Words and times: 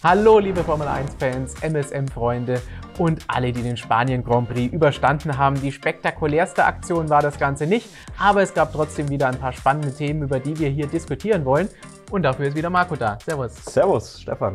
Hallo 0.00 0.38
liebe 0.38 0.62
Formel 0.62 0.86
1-Fans, 0.86 1.60
MSM-Freunde 1.60 2.60
und 2.98 3.24
alle, 3.26 3.50
die 3.50 3.62
den 3.62 3.76
Spanien 3.76 4.22
Grand 4.22 4.48
Prix 4.48 4.72
überstanden 4.72 5.36
haben. 5.36 5.60
Die 5.60 5.72
spektakulärste 5.72 6.64
Aktion 6.64 7.08
war 7.08 7.20
das 7.20 7.36
Ganze 7.36 7.66
nicht, 7.66 7.88
aber 8.16 8.42
es 8.42 8.54
gab 8.54 8.72
trotzdem 8.72 9.08
wieder 9.08 9.26
ein 9.26 9.36
paar 9.40 9.52
spannende 9.52 9.92
Themen, 9.92 10.22
über 10.22 10.38
die 10.38 10.56
wir 10.56 10.68
hier 10.68 10.86
diskutieren 10.86 11.44
wollen. 11.44 11.68
Und 12.12 12.22
dafür 12.22 12.46
ist 12.46 12.56
wieder 12.56 12.70
Marco 12.70 12.94
da. 12.94 13.18
Servus. 13.24 13.56
Servus, 13.64 14.20
Stefan. 14.20 14.54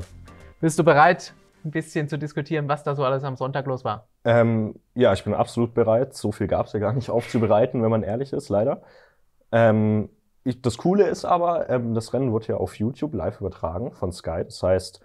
Bist 0.61 0.79
du 0.79 0.83
bereit, 0.85 1.33
ein 1.65 1.71
bisschen 1.71 2.07
zu 2.07 2.17
diskutieren, 2.17 2.69
was 2.69 2.83
da 2.83 2.95
so 2.95 3.03
alles 3.03 3.25
am 3.25 3.35
Sonntag 3.35 3.65
los 3.65 3.83
war? 3.83 4.07
Ähm, 4.23 4.75
ja, 4.95 5.11
ich 5.11 5.25
bin 5.25 5.33
absolut 5.33 5.73
bereit. 5.73 6.13
So 6.13 6.31
viel 6.31 6.47
gab 6.47 6.67
es 6.67 6.71
ja 6.71 6.79
gar 6.79 6.93
nicht 6.93 7.09
aufzubereiten, 7.09 7.83
wenn 7.83 7.91
man 7.91 8.03
ehrlich 8.03 8.31
ist, 8.31 8.47
leider. 8.47 8.81
Ähm, 9.51 10.07
ich, 10.45 10.61
das 10.61 10.77
Coole 10.77 11.05
ist 11.07 11.25
aber, 11.25 11.69
ähm, 11.69 11.93
das 11.93 12.13
Rennen 12.13 12.31
wird 12.31 12.47
ja 12.47 12.55
auf 12.55 12.79
YouTube 12.79 13.13
live 13.13 13.41
übertragen 13.41 13.91
von 13.91 14.13
Sky. 14.13 14.43
Das 14.45 14.63
heißt, 14.63 15.01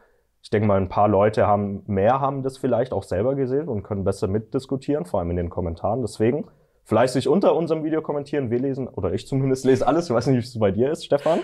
ich 0.49 0.51
denke 0.51 0.67
mal, 0.67 0.81
ein 0.81 0.89
paar 0.89 1.09
Leute 1.09 1.47
haben 1.47 1.83
mehr 1.87 2.21
haben 2.21 2.43
das 2.43 2.57
vielleicht 2.57 2.95
auch 2.95 3.03
selber 3.03 3.35
gesehen 3.35 3.69
und 3.69 3.83
können 3.83 4.03
besser 4.03 4.29
mitdiskutieren, 4.29 5.05
vor 5.05 5.21
allem 5.21 5.29
in 5.29 5.37
den 5.37 5.51
Kommentaren. 5.51 6.01
Deswegen 6.01 6.47
fleißig 6.85 7.29
unter 7.29 7.55
unserem 7.55 7.85
Video 7.85 8.01
kommentieren. 8.01 8.51
Wir 8.51 8.59
lesen, 8.59 8.89
oder 8.89 9.13
ich 9.13 9.27
zumindest 9.27 9.65
lese 9.67 9.87
alles. 9.87 10.07
Ich 10.07 10.11
weiß 10.11 10.27
nicht, 10.29 10.37
wie 10.37 10.41
es 10.41 10.59
bei 10.59 10.71
dir 10.71 10.91
ist, 10.91 11.05
Stefan. 11.05 11.41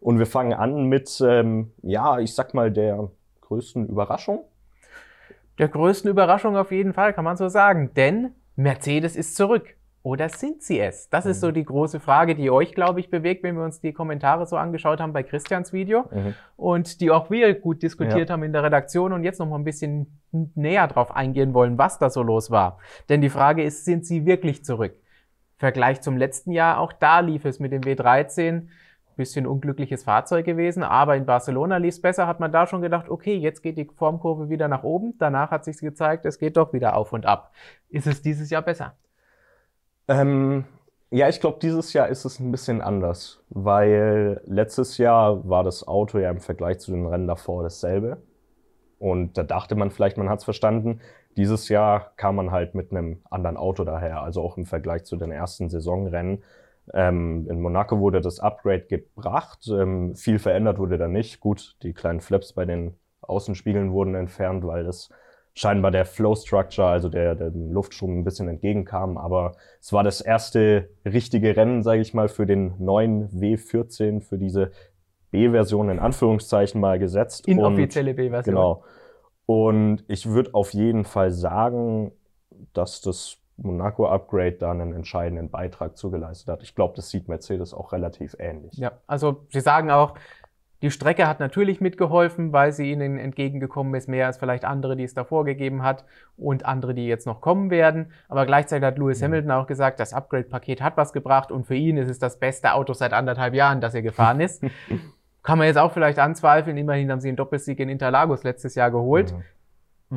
Und 0.00 0.20
wir 0.20 0.26
fangen 0.26 0.52
an 0.52 0.84
mit, 0.84 1.20
ähm, 1.26 1.72
ja, 1.82 2.20
ich 2.20 2.32
sag 2.36 2.54
mal, 2.54 2.70
der 2.70 3.10
größten 3.40 3.88
Überraschung. 3.88 4.44
Der 5.58 5.66
größten 5.66 6.08
Überraschung 6.08 6.56
auf 6.56 6.70
jeden 6.70 6.92
Fall, 6.92 7.12
kann 7.12 7.24
man 7.24 7.36
so 7.36 7.48
sagen. 7.48 7.90
Denn 7.96 8.36
Mercedes 8.54 9.16
ist 9.16 9.34
zurück. 9.34 9.74
Oder 10.04 10.28
sind 10.28 10.62
sie 10.62 10.78
es? 10.78 11.08
Das 11.08 11.24
mhm. 11.24 11.30
ist 11.30 11.40
so 11.40 11.48
mhm. 11.48 11.54
die 11.54 11.64
große 11.64 11.98
Frage, 11.98 12.34
die 12.34 12.50
euch, 12.50 12.74
glaube 12.74 13.00
ich, 13.00 13.08
bewegt, 13.08 13.42
wenn 13.42 13.56
wir 13.56 13.64
uns 13.64 13.80
die 13.80 13.94
Kommentare 13.94 14.46
so 14.46 14.56
angeschaut 14.56 15.00
haben 15.00 15.14
bei 15.14 15.22
Christians 15.22 15.72
Video 15.72 16.04
mhm. 16.10 16.34
und 16.58 17.00
die 17.00 17.10
auch 17.10 17.30
wir 17.30 17.54
gut 17.54 17.82
diskutiert 17.82 18.28
ja. 18.28 18.34
haben 18.34 18.42
in 18.42 18.52
der 18.52 18.62
Redaktion 18.62 19.14
und 19.14 19.24
jetzt 19.24 19.38
noch 19.38 19.48
mal 19.48 19.56
ein 19.56 19.64
bisschen 19.64 20.20
näher 20.30 20.88
drauf 20.88 21.16
eingehen 21.16 21.54
wollen, 21.54 21.78
was 21.78 21.98
da 21.98 22.10
so 22.10 22.22
los 22.22 22.50
war. 22.50 22.78
Denn 23.08 23.22
die 23.22 23.30
Frage 23.30 23.64
ist, 23.64 23.86
sind 23.86 24.04
sie 24.04 24.26
wirklich 24.26 24.62
zurück? 24.62 24.92
Vergleich 25.56 26.02
zum 26.02 26.18
letzten 26.18 26.52
Jahr, 26.52 26.80
auch 26.80 26.92
da 26.92 27.20
lief 27.20 27.46
es 27.46 27.58
mit 27.58 27.72
dem 27.72 27.80
W13 27.80 28.68
bisschen 29.16 29.46
unglückliches 29.46 30.02
Fahrzeug 30.02 30.44
gewesen, 30.44 30.82
aber 30.82 31.16
in 31.16 31.24
Barcelona 31.24 31.76
lief 31.76 31.94
es 31.94 32.02
besser, 32.02 32.26
hat 32.26 32.40
man 32.40 32.50
da 32.50 32.66
schon 32.66 32.82
gedacht, 32.82 33.08
okay, 33.08 33.36
jetzt 33.36 33.62
geht 33.62 33.78
die 33.78 33.88
Formkurve 33.96 34.48
wieder 34.48 34.66
nach 34.66 34.82
oben. 34.82 35.14
Danach 35.18 35.52
hat 35.52 35.64
sich 35.64 35.78
gezeigt, 35.78 36.26
es 36.26 36.40
geht 36.40 36.56
doch 36.56 36.72
wieder 36.72 36.96
auf 36.96 37.12
und 37.12 37.24
ab. 37.24 37.52
Ist 37.88 38.08
es 38.08 38.22
dieses 38.22 38.50
Jahr 38.50 38.62
besser? 38.62 38.96
Ähm, 40.08 40.64
ja, 41.10 41.28
ich 41.28 41.40
glaube, 41.40 41.58
dieses 41.62 41.92
Jahr 41.92 42.08
ist 42.08 42.24
es 42.24 42.40
ein 42.40 42.50
bisschen 42.50 42.80
anders, 42.80 43.42
weil 43.48 44.40
letztes 44.44 44.98
Jahr 44.98 45.48
war 45.48 45.64
das 45.64 45.86
Auto 45.86 46.18
ja 46.18 46.30
im 46.30 46.40
Vergleich 46.40 46.80
zu 46.80 46.92
den 46.92 47.06
Rennen 47.06 47.28
davor 47.28 47.62
dasselbe. 47.62 48.22
Und 48.98 49.38
da 49.38 49.42
dachte 49.42 49.74
man 49.74 49.90
vielleicht, 49.90 50.16
man 50.16 50.28
hat 50.28 50.40
es 50.40 50.44
verstanden. 50.44 51.00
Dieses 51.36 51.68
Jahr 51.68 52.12
kam 52.16 52.36
man 52.36 52.50
halt 52.50 52.74
mit 52.74 52.90
einem 52.90 53.22
anderen 53.30 53.56
Auto 53.56 53.84
daher, 53.84 54.22
also 54.22 54.42
auch 54.42 54.56
im 54.56 54.66
Vergleich 54.66 55.04
zu 55.04 55.16
den 55.16 55.30
ersten 55.30 55.68
Saisonrennen. 55.68 56.42
Ähm, 56.92 57.46
in 57.48 57.60
Monaco 57.60 57.98
wurde 57.98 58.20
das 58.20 58.40
Upgrade 58.40 58.86
gebracht, 58.86 59.68
ähm, 59.68 60.14
viel 60.14 60.38
verändert 60.38 60.78
wurde 60.78 60.98
da 60.98 61.08
nicht. 61.08 61.40
Gut, 61.40 61.76
die 61.82 61.92
kleinen 61.92 62.20
Flaps 62.20 62.52
bei 62.52 62.64
den 62.66 62.94
Außenspiegeln 63.22 63.92
wurden 63.92 64.14
entfernt, 64.14 64.66
weil 64.66 64.84
das 64.84 65.10
scheinbar 65.54 65.90
der 65.90 66.04
Flow 66.04 66.34
Structure, 66.34 66.88
also 66.88 67.08
der, 67.08 67.34
der 67.34 67.50
Luftstrom 67.50 68.18
ein 68.18 68.24
bisschen 68.24 68.48
entgegenkam. 68.48 69.16
Aber 69.16 69.52
es 69.80 69.92
war 69.92 70.02
das 70.02 70.20
erste 70.20 70.90
richtige 71.04 71.56
Rennen, 71.56 71.82
sage 71.82 72.00
ich 72.00 72.12
mal, 72.12 72.28
für 72.28 72.44
den 72.44 72.74
neuen 72.78 73.28
W14, 73.30 74.20
für 74.20 74.36
diese 74.36 74.72
B-Version 75.30 75.90
in 75.90 75.98
Anführungszeichen 76.00 76.80
mal 76.80 76.98
gesetzt. 76.98 77.46
Inoffizielle 77.46 78.14
B-Version. 78.14 78.54
Genau. 78.54 78.84
Und 79.46 80.04
ich 80.08 80.26
würde 80.26 80.54
auf 80.54 80.72
jeden 80.72 81.04
Fall 81.04 81.30
sagen, 81.30 82.12
dass 82.72 83.00
das 83.00 83.38
Monaco-Upgrade 83.56 84.52
da 84.52 84.72
einen 84.72 84.92
entscheidenden 84.92 85.50
Beitrag 85.50 85.96
zugeleistet 85.96 86.48
hat. 86.48 86.62
Ich 86.62 86.74
glaube, 86.74 86.94
das 86.96 87.10
sieht 87.10 87.28
Mercedes 87.28 87.72
auch 87.72 87.92
relativ 87.92 88.34
ähnlich. 88.38 88.76
Ja, 88.76 88.92
also 89.06 89.46
Sie 89.50 89.60
sagen 89.60 89.90
auch, 89.90 90.14
die 90.84 90.90
Strecke 90.90 91.26
hat 91.26 91.40
natürlich 91.40 91.80
mitgeholfen, 91.80 92.52
weil 92.52 92.70
sie 92.70 92.92
ihnen 92.92 93.16
entgegengekommen 93.18 93.94
ist, 93.94 94.06
mehr 94.06 94.26
als 94.26 94.36
vielleicht 94.36 94.66
andere, 94.66 94.96
die 94.96 95.04
es 95.04 95.14
davor 95.14 95.46
gegeben 95.46 95.82
hat 95.82 96.04
und 96.36 96.66
andere, 96.66 96.92
die 96.92 97.06
jetzt 97.06 97.26
noch 97.26 97.40
kommen 97.40 97.70
werden. 97.70 98.12
Aber 98.28 98.44
gleichzeitig 98.44 98.84
hat 98.84 98.98
Lewis 98.98 99.20
mhm. 99.20 99.24
Hamilton 99.24 99.50
auch 99.52 99.66
gesagt, 99.66 99.98
das 99.98 100.12
Upgrade-Paket 100.12 100.82
hat 100.82 100.98
was 100.98 101.14
gebracht 101.14 101.50
und 101.50 101.66
für 101.66 101.74
ihn 101.74 101.96
ist 101.96 102.10
es 102.10 102.18
das 102.18 102.38
beste 102.38 102.74
Auto 102.74 102.92
seit 102.92 103.14
anderthalb 103.14 103.54
Jahren, 103.54 103.80
das 103.80 103.94
er 103.94 104.02
gefahren 104.02 104.42
ist. 104.42 104.62
Kann 105.42 105.56
man 105.56 105.68
jetzt 105.68 105.78
auch 105.78 105.92
vielleicht 105.92 106.18
anzweifeln. 106.18 106.76
Immerhin 106.76 107.10
haben 107.10 107.20
sie 107.20 107.28
einen 107.28 107.38
Doppelsieg 107.38 107.80
in 107.80 107.88
Interlagos 107.88 108.44
letztes 108.44 108.74
Jahr 108.74 108.90
geholt. 108.90 109.32
Mhm 109.32 109.42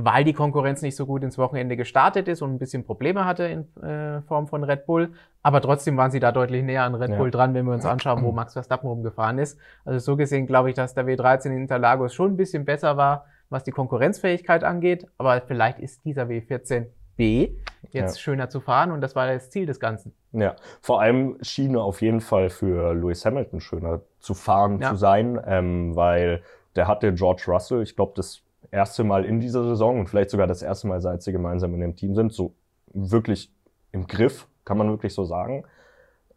weil 0.03 0.23
die 0.23 0.33
Konkurrenz 0.33 0.83
nicht 0.83 0.95
so 0.95 1.07
gut 1.07 1.23
ins 1.23 1.37
Wochenende 1.39 1.75
gestartet 1.75 2.27
ist 2.27 2.43
und 2.43 2.53
ein 2.53 2.59
bisschen 2.59 2.83
Probleme 2.83 3.25
hatte 3.25 3.45
in 3.45 3.83
äh, 3.83 4.21
Form 4.21 4.47
von 4.47 4.63
Red 4.63 4.85
Bull. 4.85 5.13
Aber 5.41 5.59
trotzdem 5.59 5.97
waren 5.97 6.11
sie 6.11 6.19
da 6.19 6.31
deutlich 6.31 6.63
näher 6.63 6.83
an 6.83 6.93
Red 6.93 7.11
ja. 7.11 7.17
Bull 7.17 7.31
dran, 7.31 7.53
wenn 7.55 7.65
wir 7.65 7.73
uns 7.73 7.85
anschauen, 7.85 8.23
wo 8.23 8.31
Max 8.31 8.53
Verstappen 8.53 8.87
rumgefahren 8.87 9.39
ist. 9.39 9.57
Also 9.85 9.99
so 9.99 10.15
gesehen 10.15 10.45
glaube 10.45 10.69
ich, 10.69 10.75
dass 10.75 10.93
der 10.93 11.05
W13 11.05 11.47
in 11.47 11.61
Interlagos 11.61 12.13
schon 12.13 12.33
ein 12.33 12.37
bisschen 12.37 12.63
besser 12.63 12.95
war, 12.95 13.25
was 13.49 13.63
die 13.63 13.71
Konkurrenzfähigkeit 13.71 14.63
angeht. 14.63 15.07
Aber 15.17 15.41
vielleicht 15.41 15.79
ist 15.79 16.05
dieser 16.05 16.23
W14B 16.25 17.55
jetzt 17.89 18.17
ja. 18.17 18.21
schöner 18.21 18.49
zu 18.49 18.59
fahren 18.59 18.91
und 18.91 19.01
das 19.01 19.15
war 19.15 19.27
das 19.27 19.49
Ziel 19.49 19.65
des 19.65 19.79
Ganzen. 19.79 20.13
Ja, 20.31 20.55
vor 20.81 21.01
allem 21.01 21.37
schien 21.41 21.75
auf 21.75 22.01
jeden 22.03 22.21
Fall 22.21 22.49
für 22.51 22.93
Lewis 22.93 23.25
Hamilton 23.25 23.61
schöner 23.61 24.01
zu 24.19 24.35
fahren 24.35 24.79
ja. 24.79 24.91
zu 24.91 24.95
sein, 24.95 25.39
ähm, 25.45 25.95
weil 25.95 26.43
der 26.75 26.87
hatte 26.87 27.11
George 27.13 27.45
Russell, 27.47 27.81
ich 27.81 27.95
glaube, 27.95 28.13
das 28.15 28.43
erste 28.71 29.03
Mal 29.03 29.25
in 29.25 29.39
dieser 29.39 29.63
Saison 29.63 29.99
und 29.99 30.09
vielleicht 30.09 30.29
sogar 30.29 30.47
das 30.47 30.61
erste 30.61 30.87
Mal, 30.87 31.01
seit 31.01 31.23
sie 31.23 31.31
gemeinsam 31.31 31.73
in 31.73 31.81
dem 31.81 31.95
Team 31.95 32.15
sind, 32.15 32.33
so 32.33 32.53
wirklich 32.93 33.51
im 33.91 34.07
Griff, 34.07 34.47
kann 34.65 34.77
man 34.77 34.89
wirklich 34.89 35.13
so 35.13 35.25
sagen. 35.25 35.63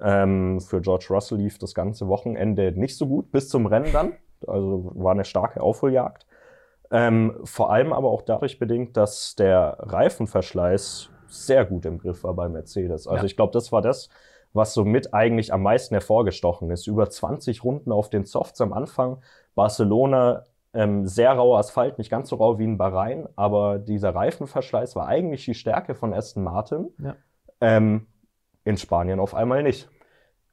Ähm, 0.00 0.60
für 0.60 0.80
George 0.80 1.06
Russell 1.10 1.38
lief 1.38 1.58
das 1.58 1.74
ganze 1.74 2.08
Wochenende 2.08 2.72
nicht 2.72 2.96
so 2.96 3.06
gut, 3.06 3.30
bis 3.32 3.48
zum 3.48 3.66
Rennen 3.66 3.92
dann. 3.92 4.12
Also 4.46 4.92
war 4.94 5.12
eine 5.12 5.24
starke 5.24 5.60
Aufholjagd. 5.60 6.26
Ähm, 6.90 7.36
vor 7.44 7.70
allem 7.70 7.92
aber 7.92 8.08
auch 8.08 8.22
dadurch 8.22 8.58
bedingt, 8.58 8.96
dass 8.96 9.36
der 9.36 9.76
Reifenverschleiß 9.80 11.10
sehr 11.28 11.64
gut 11.64 11.86
im 11.86 11.98
Griff 11.98 12.24
war 12.24 12.34
bei 12.34 12.48
Mercedes. 12.48 13.06
Also 13.06 13.22
ja. 13.22 13.24
ich 13.24 13.36
glaube, 13.36 13.52
das 13.52 13.70
war 13.70 13.82
das, 13.82 14.08
was 14.52 14.74
somit 14.74 15.14
eigentlich 15.14 15.52
am 15.52 15.62
meisten 15.62 15.94
hervorgestochen 15.94 16.70
ist. 16.70 16.86
Über 16.86 17.08
20 17.08 17.62
Runden 17.62 17.92
auf 17.92 18.10
den 18.10 18.24
Softs 18.24 18.60
am 18.60 18.72
Anfang. 18.72 19.18
Barcelona 19.54 20.44
ähm, 20.72 21.06
sehr 21.06 21.32
rauer 21.32 21.58
Asphalt, 21.58 21.98
nicht 21.98 22.10
ganz 22.10 22.28
so 22.28 22.36
rau 22.36 22.58
wie 22.58 22.64
in 22.64 22.78
Bahrain, 22.78 23.28
aber 23.36 23.78
dieser 23.78 24.14
Reifenverschleiß 24.14 24.96
war 24.96 25.06
eigentlich 25.06 25.44
die 25.44 25.54
Stärke 25.54 25.94
von 25.94 26.12
Aston 26.12 26.44
Martin. 26.44 26.90
Ja. 26.98 27.16
Ähm, 27.60 28.06
in 28.64 28.76
Spanien 28.76 29.20
auf 29.20 29.34
einmal 29.34 29.62
nicht. 29.62 29.88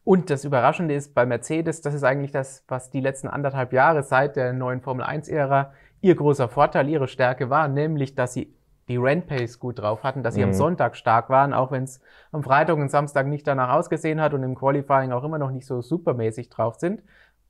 Und 0.03 0.29
das 0.29 0.45
Überraschende 0.45 0.93
ist 0.93 1.13
bei 1.13 1.25
Mercedes, 1.25 1.81
das 1.81 1.93
ist 1.93 2.03
eigentlich 2.03 2.31
das, 2.31 2.63
was 2.67 2.89
die 2.89 3.01
letzten 3.01 3.27
anderthalb 3.27 3.73
Jahre 3.73 4.03
seit 4.03 4.37
der 4.37 4.53
neuen 4.53 4.81
Formel 4.81 5.05
1-Ära 5.05 5.73
ihr 5.99 6.15
großer 6.15 6.47
Vorteil, 6.47 6.87
ihre 6.87 7.07
Stärke 7.07 7.49
war, 7.49 7.67
nämlich, 7.67 8.15
dass 8.15 8.33
sie 8.33 8.55
die 8.87 8.95
Rennpace 8.95 9.59
gut 9.59 9.79
drauf 9.79 10.03
hatten, 10.03 10.23
dass 10.23 10.35
sie 10.35 10.41
mhm. 10.41 10.49
am 10.49 10.53
Sonntag 10.53 10.95
stark 10.95 11.29
waren, 11.29 11.53
auch 11.53 11.71
wenn 11.71 11.83
es 11.83 11.99
am 12.31 12.41
Freitag 12.41 12.77
und 12.77 12.89
Samstag 12.89 13.27
nicht 13.27 13.45
danach 13.45 13.75
ausgesehen 13.75 14.21
hat 14.21 14.33
und 14.33 14.43
im 14.43 14.55
Qualifying 14.55 15.11
auch 15.11 15.25
immer 15.25 15.39
noch 15.39 15.51
nicht 15.51 15.65
so 15.65 15.81
supermäßig 15.81 16.49
drauf 16.49 16.75
sind. 16.75 17.03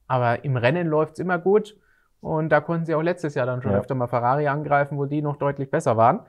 Aber 0.07 0.43
im 0.43 0.57
Rennen 0.57 0.87
läuft's 0.87 1.19
immer 1.19 1.37
gut. 1.37 1.77
Und 2.21 2.49
da 2.49 2.61
konnten 2.61 2.85
sie 2.85 2.95
auch 2.95 3.01
letztes 3.01 3.35
Jahr 3.35 3.45
dann 3.45 3.61
schon 3.61 3.71
ja. 3.71 3.77
öfter 3.77 3.95
mal 3.95 4.07
Ferrari 4.07 4.47
angreifen, 4.47 4.97
wo 4.97 5.05
die 5.05 5.21
noch 5.21 5.37
deutlich 5.37 5.69
besser 5.69 5.97
waren. 5.97 6.21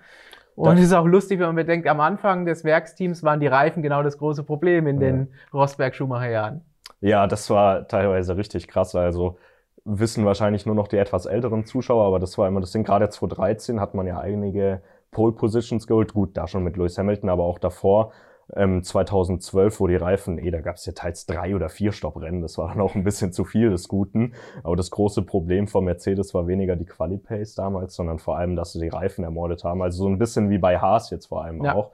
Und 0.55 0.77
es 0.79 0.87
ist 0.87 0.93
auch 0.93 1.07
lustig, 1.07 1.39
wenn 1.39 1.47
man 1.47 1.57
bedenkt, 1.57 1.87
am 1.87 2.01
Anfang 2.01 2.45
des 2.45 2.65
Werksteams 2.65 3.23
waren 3.23 3.39
die 3.39 3.47
Reifen 3.47 3.81
genau 3.81 4.03
das 4.03 4.19
große 4.19 4.43
Problem 4.43 4.89
in 4.89 4.99
den 4.99 5.29
Rosberg-Schumacher-Jahren. 5.55 6.63
Ja, 7.01 7.29
das 7.29 7.49
war 7.49 7.87
teilweise 7.87 8.37
richtig 8.37 8.67
krass. 8.67 8.97
Also 8.97 9.39
wissen 9.85 10.25
wahrscheinlich 10.25 10.67
nur 10.67 10.75
noch 10.75 10.89
die 10.89 10.97
etwas 10.97 11.27
älteren 11.27 11.65
Zuschauer, 11.65 12.05
aber 12.05 12.19
das 12.19 12.37
war 12.39 12.49
immer 12.49 12.61
das 12.61 12.73
Ding. 12.73 12.83
Gerade 12.83 13.09
2013 13.09 13.81
hat 13.81 13.95
man 13.95 14.09
ja 14.09 14.19
einige 14.19 14.83
Pole 15.13 15.33
Positions 15.33 15.87
geholt. 15.87 16.13
Gut, 16.13 16.37
da 16.37 16.49
schon 16.49 16.65
mit 16.65 16.77
Lewis 16.77 16.99
Hamilton, 16.99 17.31
aber 17.31 17.45
auch 17.45 17.61
davor 17.61 18.13
ähm, 18.55 18.83
2012, 18.83 19.81
wo 19.81 19.87
die 19.87 19.97
Reifen, 19.97 20.39
eh, 20.39 20.51
da 20.51 20.61
gab 20.61 20.77
es 20.77 20.87
ja 20.87 20.93
teils 20.93 21.27
drei 21.27 21.55
oder 21.55 21.69
vier 21.69 21.93
Stopprennen, 21.93 22.41
das 22.41 22.59
war 22.59 22.69
dann 22.69 22.81
auch 22.81 22.95
ein 22.95 23.05
bisschen 23.05 23.33
zu 23.33 23.45
viel 23.45 23.71
des 23.71 23.89
Guten. 23.89 24.35
Aber 24.63 24.77
das 24.77 24.91
große 24.91 25.23
Problem 25.23 25.69
von 25.69 25.85
Mercedes 25.85 26.35
war 26.35 26.47
weniger 26.47 26.77
die 26.77 26.87
Quali-Pace 26.87 27.55
damals, 27.55 27.95
sondern 27.95 28.19
vor 28.19 28.39
allem, 28.39 28.57
dass 28.57 28.73
sie 28.73 28.81
die 28.81 28.89
Reifen 28.89 29.25
ermordet 29.25 29.65
haben. 29.65 29.83
Also 29.83 30.05
so 30.05 30.09
ein 30.09 30.19
bisschen 30.19 30.51
wie 30.51 30.59
bei 30.59 30.79
Haas 30.79 31.11
jetzt 31.11 31.27
vor 31.27 31.45
allem 31.45 31.65
ja. 31.65 31.75
auch. 31.75 31.93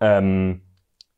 Ähm, 0.00 0.62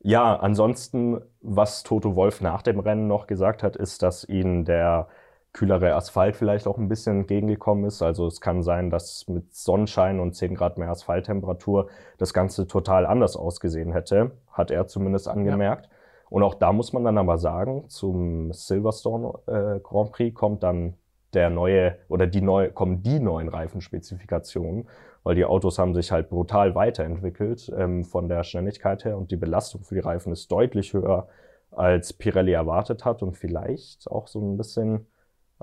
ja, 0.01 0.37
ansonsten, 0.37 1.21
was 1.41 1.83
Toto 1.83 2.15
Wolf 2.15 2.43
nach 2.43 2.61
dem 2.61 2.79
Rennen 2.79 3.07
noch 3.07 3.27
gesagt 3.27 3.63
hat, 3.63 3.77
ist, 3.77 4.03
dass 4.03 4.29
ihn 4.29 4.65
der 4.65 5.09
kühlere 5.55 5.95
Asphalt 5.95 6.37
vielleicht 6.37 6.67
auch 6.67 6.77
ein 6.79 6.89
bisschen 6.89 7.21
entgegengekommen 7.21 7.87
ist. 7.87 8.03
Also 8.03 8.27
es 8.27 8.41
kann 8.41 8.63
sein, 8.63 8.91
dass 8.91 9.27
mit 9.29 9.55
Sonnenschein 9.55 10.21
und 10.21 10.35
10 10.35 10.55
Grad 10.55 10.77
mehr 10.77 10.91
Asphalttemperatur 10.91 11.89
das 12.19 12.35
Ganze 12.35 12.67
total 12.67 13.07
anders 13.07 13.37
ausgesehen 13.37 13.93
hätte, 13.93 14.33
hat 14.53 14.71
er 14.71 14.89
zumindest 14.89 15.29
angemerkt. 15.29 15.87
Ja. 15.87 15.93
Und 16.29 16.43
auch 16.43 16.55
da 16.55 16.73
muss 16.73 16.93
man 16.93 17.05
dann 17.05 17.17
aber 17.17 17.39
sagen, 17.39 17.89
zum 17.89 18.53
Silverstone 18.53 19.33
äh, 19.47 19.81
Grand 19.81 20.11
Prix 20.11 20.35
kommt 20.35 20.65
dann 20.65 20.95
der 21.35 21.51
neue 21.51 21.99
oder 22.09 22.27
die 22.27 22.41
neue, 22.41 22.71
kommen 22.71 23.03
die 23.03 23.21
neuen 23.21 23.49
Reifenspezifikationen, 23.49 24.89
weil 25.23 25.37
die 25.37 25.45
Autos 25.45 25.79
haben 25.79 25.95
sich 25.95 26.11
halt 26.11 26.31
brutal 26.31 26.75
weiterentwickelt 26.75 27.73
ähm, 27.77 28.05
von 28.05 28.29
der 28.29 28.43
Schnelligkeit 28.43 29.05
her 29.05 29.17
und 29.17 29.31
die 29.31 29.37
Belastung 29.37 29.85
für 29.85 29.95
die 29.95 30.01
Reifen 30.01 30.33
ist 30.33 30.51
deutlich 30.51 30.93
höher, 30.93 31.29
als 31.71 32.13
Pirelli 32.13 32.53
erwartet 32.53 33.05
hat 33.05 33.23
und 33.23 33.37
vielleicht 33.37 34.11
auch 34.11 34.27
so 34.27 34.41
ein 34.41 34.57
bisschen, 34.57 35.07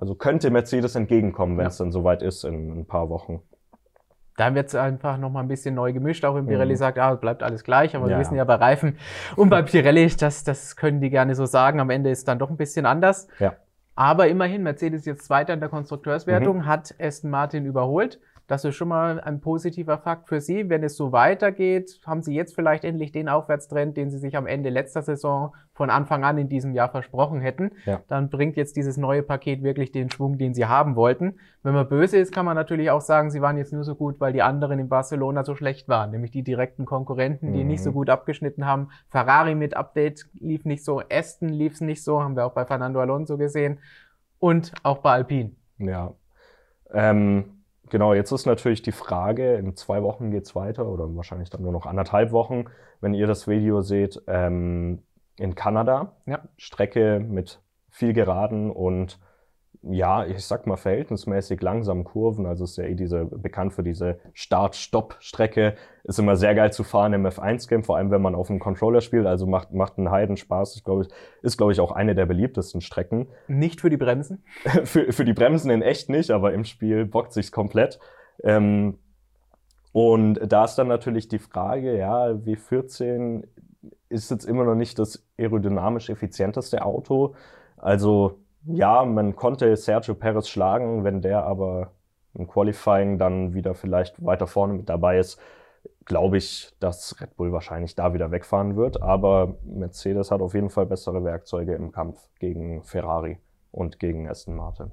also 0.01 0.15
könnte 0.15 0.50
Mercedes 0.50 0.95
entgegenkommen, 0.95 1.57
wenn 1.57 1.68
es 1.68 1.77
ja. 1.77 1.86
dann 1.86 1.92
soweit 1.92 2.24
ist 2.24 2.44
in 2.44 2.80
ein 2.80 2.86
paar 2.88 3.09
Wochen. 3.09 3.42
Da 4.36 4.56
wird 4.56 4.69
es 4.69 4.75
einfach 4.75 5.18
noch 5.18 5.30
mal 5.30 5.42
ein 5.42 5.48
bisschen 5.48 5.75
neu 5.75 5.94
gemischt, 5.94 6.25
auch 6.25 6.33
wenn 6.33 6.48
Pirelli 6.48 6.74
mhm. 6.74 6.77
sagt, 6.77 6.98
ah, 6.98 7.13
bleibt 7.13 7.44
alles 7.44 7.63
gleich, 7.63 7.95
aber 7.95 8.09
ja. 8.09 8.15
wir 8.15 8.19
wissen 8.19 8.36
ja 8.36 8.44
bei 8.44 8.56
Reifen 8.56 8.98
und 9.36 9.50
bei 9.50 9.62
Pirelli, 9.62 10.07
das, 10.18 10.44
das 10.44 10.75
können 10.75 11.01
die 11.01 11.12
gerne 11.12 11.36
so 11.36 11.45
sagen, 11.45 11.80
am 11.80 11.92
Ende 11.92 12.09
ist 12.09 12.19
es 12.19 12.24
dann 12.25 12.39
doch 12.39 12.50
ein 12.50 12.57
bisschen 12.57 12.88
anders. 12.88 13.27
Ja. 13.38 13.53
Aber 13.94 14.27
immerhin, 14.27 14.63
Mercedes 14.63 15.06
jetzt 15.06 15.25
Zweiter 15.25 15.53
in 15.53 15.59
der 15.59 15.69
Konstrukteurswertung, 15.69 16.59
mhm. 16.59 16.65
hat 16.65 16.95
Aston 17.00 17.30
Martin 17.30 17.65
überholt. 17.65 18.19
Das 18.51 18.65
ist 18.65 18.75
schon 18.75 18.89
mal 18.89 19.21
ein 19.21 19.39
positiver 19.39 19.98
Fakt 19.98 20.27
für 20.27 20.42
Sie. 20.42 20.68
Wenn 20.68 20.83
es 20.83 20.98
so 20.98 21.13
weitergeht, 21.13 22.01
haben 22.06 22.21
Sie 22.21 22.36
jetzt 22.36 22.53
vielleicht 22.53 22.83
endlich 22.83 23.13
den 23.13 23.30
Aufwärtstrend, 23.30 23.95
den 23.95 24.09
Sie 24.12 24.18
sich 24.18 24.36
am 24.36 24.45
Ende 24.45 24.69
letzter 24.69 25.01
Saison 25.01 25.56
von 25.74 25.89
Anfang 25.89 26.25
an 26.25 26.38
in 26.38 26.50
diesem 26.50 26.74
Jahr 26.74 26.89
versprochen 26.89 27.39
hätten. 27.39 27.71
Ja. 27.86 28.01
Dann 28.09 28.30
bringt 28.30 28.57
jetzt 28.57 28.75
dieses 28.75 28.98
neue 28.98 29.24
Paket 29.24 29.63
wirklich 29.63 29.94
den 29.94 30.12
Schwung, 30.12 30.38
den 30.38 30.53
Sie 30.53 30.65
haben 30.65 30.98
wollten. 30.98 31.36
Wenn 31.63 31.74
man 31.74 31.88
böse 31.88 32.18
ist, 32.18 32.33
kann 32.33 32.44
man 32.44 32.57
natürlich 32.57 32.92
auch 32.92 33.00
sagen, 33.00 33.31
Sie 33.31 33.39
waren 33.39 33.57
jetzt 33.57 33.71
nur 33.71 33.86
so 33.86 33.95
gut, 33.95 34.19
weil 34.19 34.33
die 34.33 34.42
anderen 34.42 34.80
in 34.80 34.89
Barcelona 34.89 35.45
so 35.45 35.56
schlecht 35.56 35.88
waren, 35.88 36.12
nämlich 36.12 36.31
die 36.31 36.44
direkten 36.44 36.86
Konkurrenten, 36.86 37.53
die 37.53 37.63
mhm. 37.63 37.69
nicht 37.69 37.81
so 37.81 37.94
gut 37.94 38.09
abgeschnitten 38.09 38.65
haben. 38.65 38.89
Ferrari 39.07 39.56
mit 39.56 39.77
Update 39.77 40.25
lief 40.33 40.65
nicht 40.65 40.83
so, 40.83 41.01
Aston 41.09 41.48
lief 41.48 41.75
es 41.75 41.80
nicht 41.80 42.03
so, 42.03 42.21
haben 42.21 42.36
wir 42.36 42.45
auch 42.45 42.53
bei 42.53 42.65
Fernando 42.65 43.00
Alonso 43.00 43.38
gesehen 43.38 43.80
und 44.39 44.74
auch 44.83 44.98
bei 44.98 45.13
Alpine. 45.13 45.51
Ja. 45.77 46.15
Ähm 46.92 47.61
Genau, 47.92 48.14
jetzt 48.14 48.32
ist 48.32 48.46
natürlich 48.46 48.82
die 48.82 48.94
Frage, 48.94 49.56
in 49.56 49.76
zwei 49.76 50.02
Wochen 50.02 50.32
geht's 50.32 50.56
weiter 50.56 50.88
oder 50.88 51.14
wahrscheinlich 51.14 51.50
dann 51.50 51.62
nur 51.62 51.74
noch 51.74 51.86
anderthalb 51.86 52.32
Wochen, 52.32 52.66
wenn 53.02 53.14
ihr 53.14 53.28
das 53.28 53.50
Video 53.50 53.82
seht, 53.82 54.22
ähm, 54.28 55.04
in 55.38 55.56
Kanada. 55.56 56.16
Ja. 56.26 56.40
Strecke 56.56 57.20
mit 57.20 57.60
viel 57.90 58.14
Geraden 58.14 58.72
und 58.72 59.20
ja, 59.83 60.25
ich 60.25 60.45
sag 60.45 60.68
mal 60.68 60.78
verhältnismäßig 60.78 61.62
langsamen 61.62 62.04
Kurven. 62.04 62.45
Also 62.45 62.66
ist 62.66 62.78
ja 62.78 62.83
eh 62.83 62.94
diese 62.94 63.25
bekannt 63.25 63.74
für 63.74 63.81
diese 63.81 64.19
Start-Stopp-Strecke. 64.33 65.75
Ist 66.04 66.19
immer 66.19 66.36
sehr 66.36 66.54
geil 66.54 66.72
zu 66.72 66.83
fahren 66.83 67.13
im 67.13 67.25
F1-Game, 67.25 67.83
vor 67.83 67.98
allem 67.98 68.12
wenn 68.12 68.22
man 68.22 68.36
auf 68.36 68.48
dem 68.48 68.60
Controller 68.60 69.01
spielt. 69.01 69.25
Also 69.25 69.48
macht, 69.48 69.74
macht 69.74 69.98
einen 69.98 70.12
Heidenspaß. 70.12 70.75
Ich 70.75 70.83
glaube, 70.83 71.07
ist, 71.42 71.57
glaube 71.57 71.72
ich, 71.72 71.80
auch 71.80 71.92
eine 71.92 72.13
der 72.13 72.28
beliebtesten 72.28 72.81
Strecken. 72.81 73.30
Nicht 73.48 73.81
für 73.81 73.89
die 73.89 73.98
Bremsen? 73.98 74.44
für, 74.83 75.12
für 75.12 75.25
die 75.25 75.33
Bremsen 75.33 75.72
in 75.72 75.81
echt 75.81 76.10
nicht, 76.10 76.30
aber 76.30 76.54
im 76.54 76.63
Spiel 76.63 77.06
bockt 77.06 77.34
sich's 77.34 77.51
komplett. 77.51 78.00
Ähm, 78.44 79.00
und 79.94 80.39
da 80.45 80.66
ist 80.66 80.75
dann 80.75 80.88
natürlich 80.88 81.27
die 81.27 81.39
Frage, 81.39 81.98
ja, 81.98 82.27
W14 82.27 83.48
ist 84.10 84.30
jetzt 84.30 84.45
immer 84.45 84.63
noch 84.63 84.75
nicht 84.75 85.00
das 85.00 85.25
aerodynamisch 85.39 86.10
effizienteste 86.10 86.86
Auto. 86.86 87.34
Also 87.77 88.41
ja, 88.66 89.06
man 89.06 89.36
konnte 89.36 89.75
Sergio 89.75 90.16
Perez 90.16 90.48
schlagen, 90.48 91.04
wenn 91.04 91.22
der 91.22 91.44
aber 91.44 91.92
im 92.34 92.48
Qualifying 92.48 93.18
dann 93.18 93.54
wieder 93.54 93.75
vielleicht 93.75 94.24
weiter 94.24 94.48
vorne 94.48 94.74
mit 94.74 94.90
dabei 94.90 95.19
ist, 95.19 95.40
glaube 96.06 96.38
ich, 96.38 96.72
dass 96.80 97.19
Red 97.22 97.36
Bull 97.36 97.52
wahrscheinlich 97.52 97.96
da 97.96 98.13
wieder 98.13 98.31
wegfahren 98.31 98.75
wird. 98.75 99.02
Aber 99.02 99.56
Mercedes 99.63 100.31
hat 100.31 100.42
auf 100.42 100.54
jeden 100.54 100.69
Fall 100.69 100.86
bessere 100.86 101.24
Werkzeuge 101.24 101.74
im 101.74 101.92
Kampf 101.92 102.30
gegen 102.40 102.84
Ferrari 102.84 103.38
und 103.72 104.00
gegen 104.00 104.28
Aston 104.28 104.56
Martin. 104.56 104.92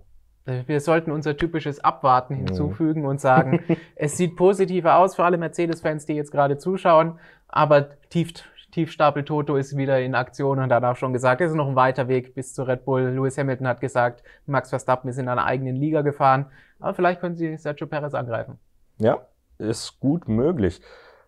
Wir 0.66 0.80
sollten 0.80 1.10
unser 1.10 1.36
typisches 1.36 1.84
Abwarten 1.84 2.34
mhm. 2.34 2.46
hinzufügen 2.46 3.04
und 3.04 3.20
sagen, 3.20 3.62
es 3.96 4.16
sieht 4.16 4.36
positiver 4.36 4.96
aus 4.96 5.16
für 5.16 5.24
alle 5.24 5.36
Mercedes-Fans, 5.36 6.06
die 6.06 6.14
jetzt 6.14 6.32
gerade 6.32 6.56
zuschauen, 6.56 7.18
aber 7.48 7.90
tief 8.08 8.32
Tiefstapel 8.78 9.24
Toto 9.24 9.56
ist 9.56 9.76
wieder 9.76 10.00
in 10.00 10.14
Aktion 10.14 10.60
und 10.60 10.72
hat 10.72 10.84
auch 10.84 10.94
schon 10.94 11.12
gesagt, 11.12 11.40
es 11.40 11.50
ist 11.50 11.56
noch 11.56 11.66
ein 11.66 11.74
weiter 11.74 12.06
Weg 12.06 12.36
bis 12.36 12.54
zu 12.54 12.62
Red 12.62 12.84
Bull. 12.84 13.08
Lewis 13.08 13.36
Hamilton 13.36 13.66
hat 13.66 13.80
gesagt, 13.80 14.22
Max 14.46 14.70
Verstappen 14.70 15.10
ist 15.10 15.18
in 15.18 15.28
einer 15.28 15.44
eigenen 15.44 15.74
Liga 15.74 16.02
gefahren. 16.02 16.46
Aber 16.78 16.94
vielleicht 16.94 17.20
können 17.20 17.34
sie 17.34 17.56
Sergio 17.56 17.88
Perez 17.88 18.14
angreifen. 18.14 18.60
Ja, 18.98 19.26
ist 19.58 19.98
gut 19.98 20.28
möglich. 20.28 20.80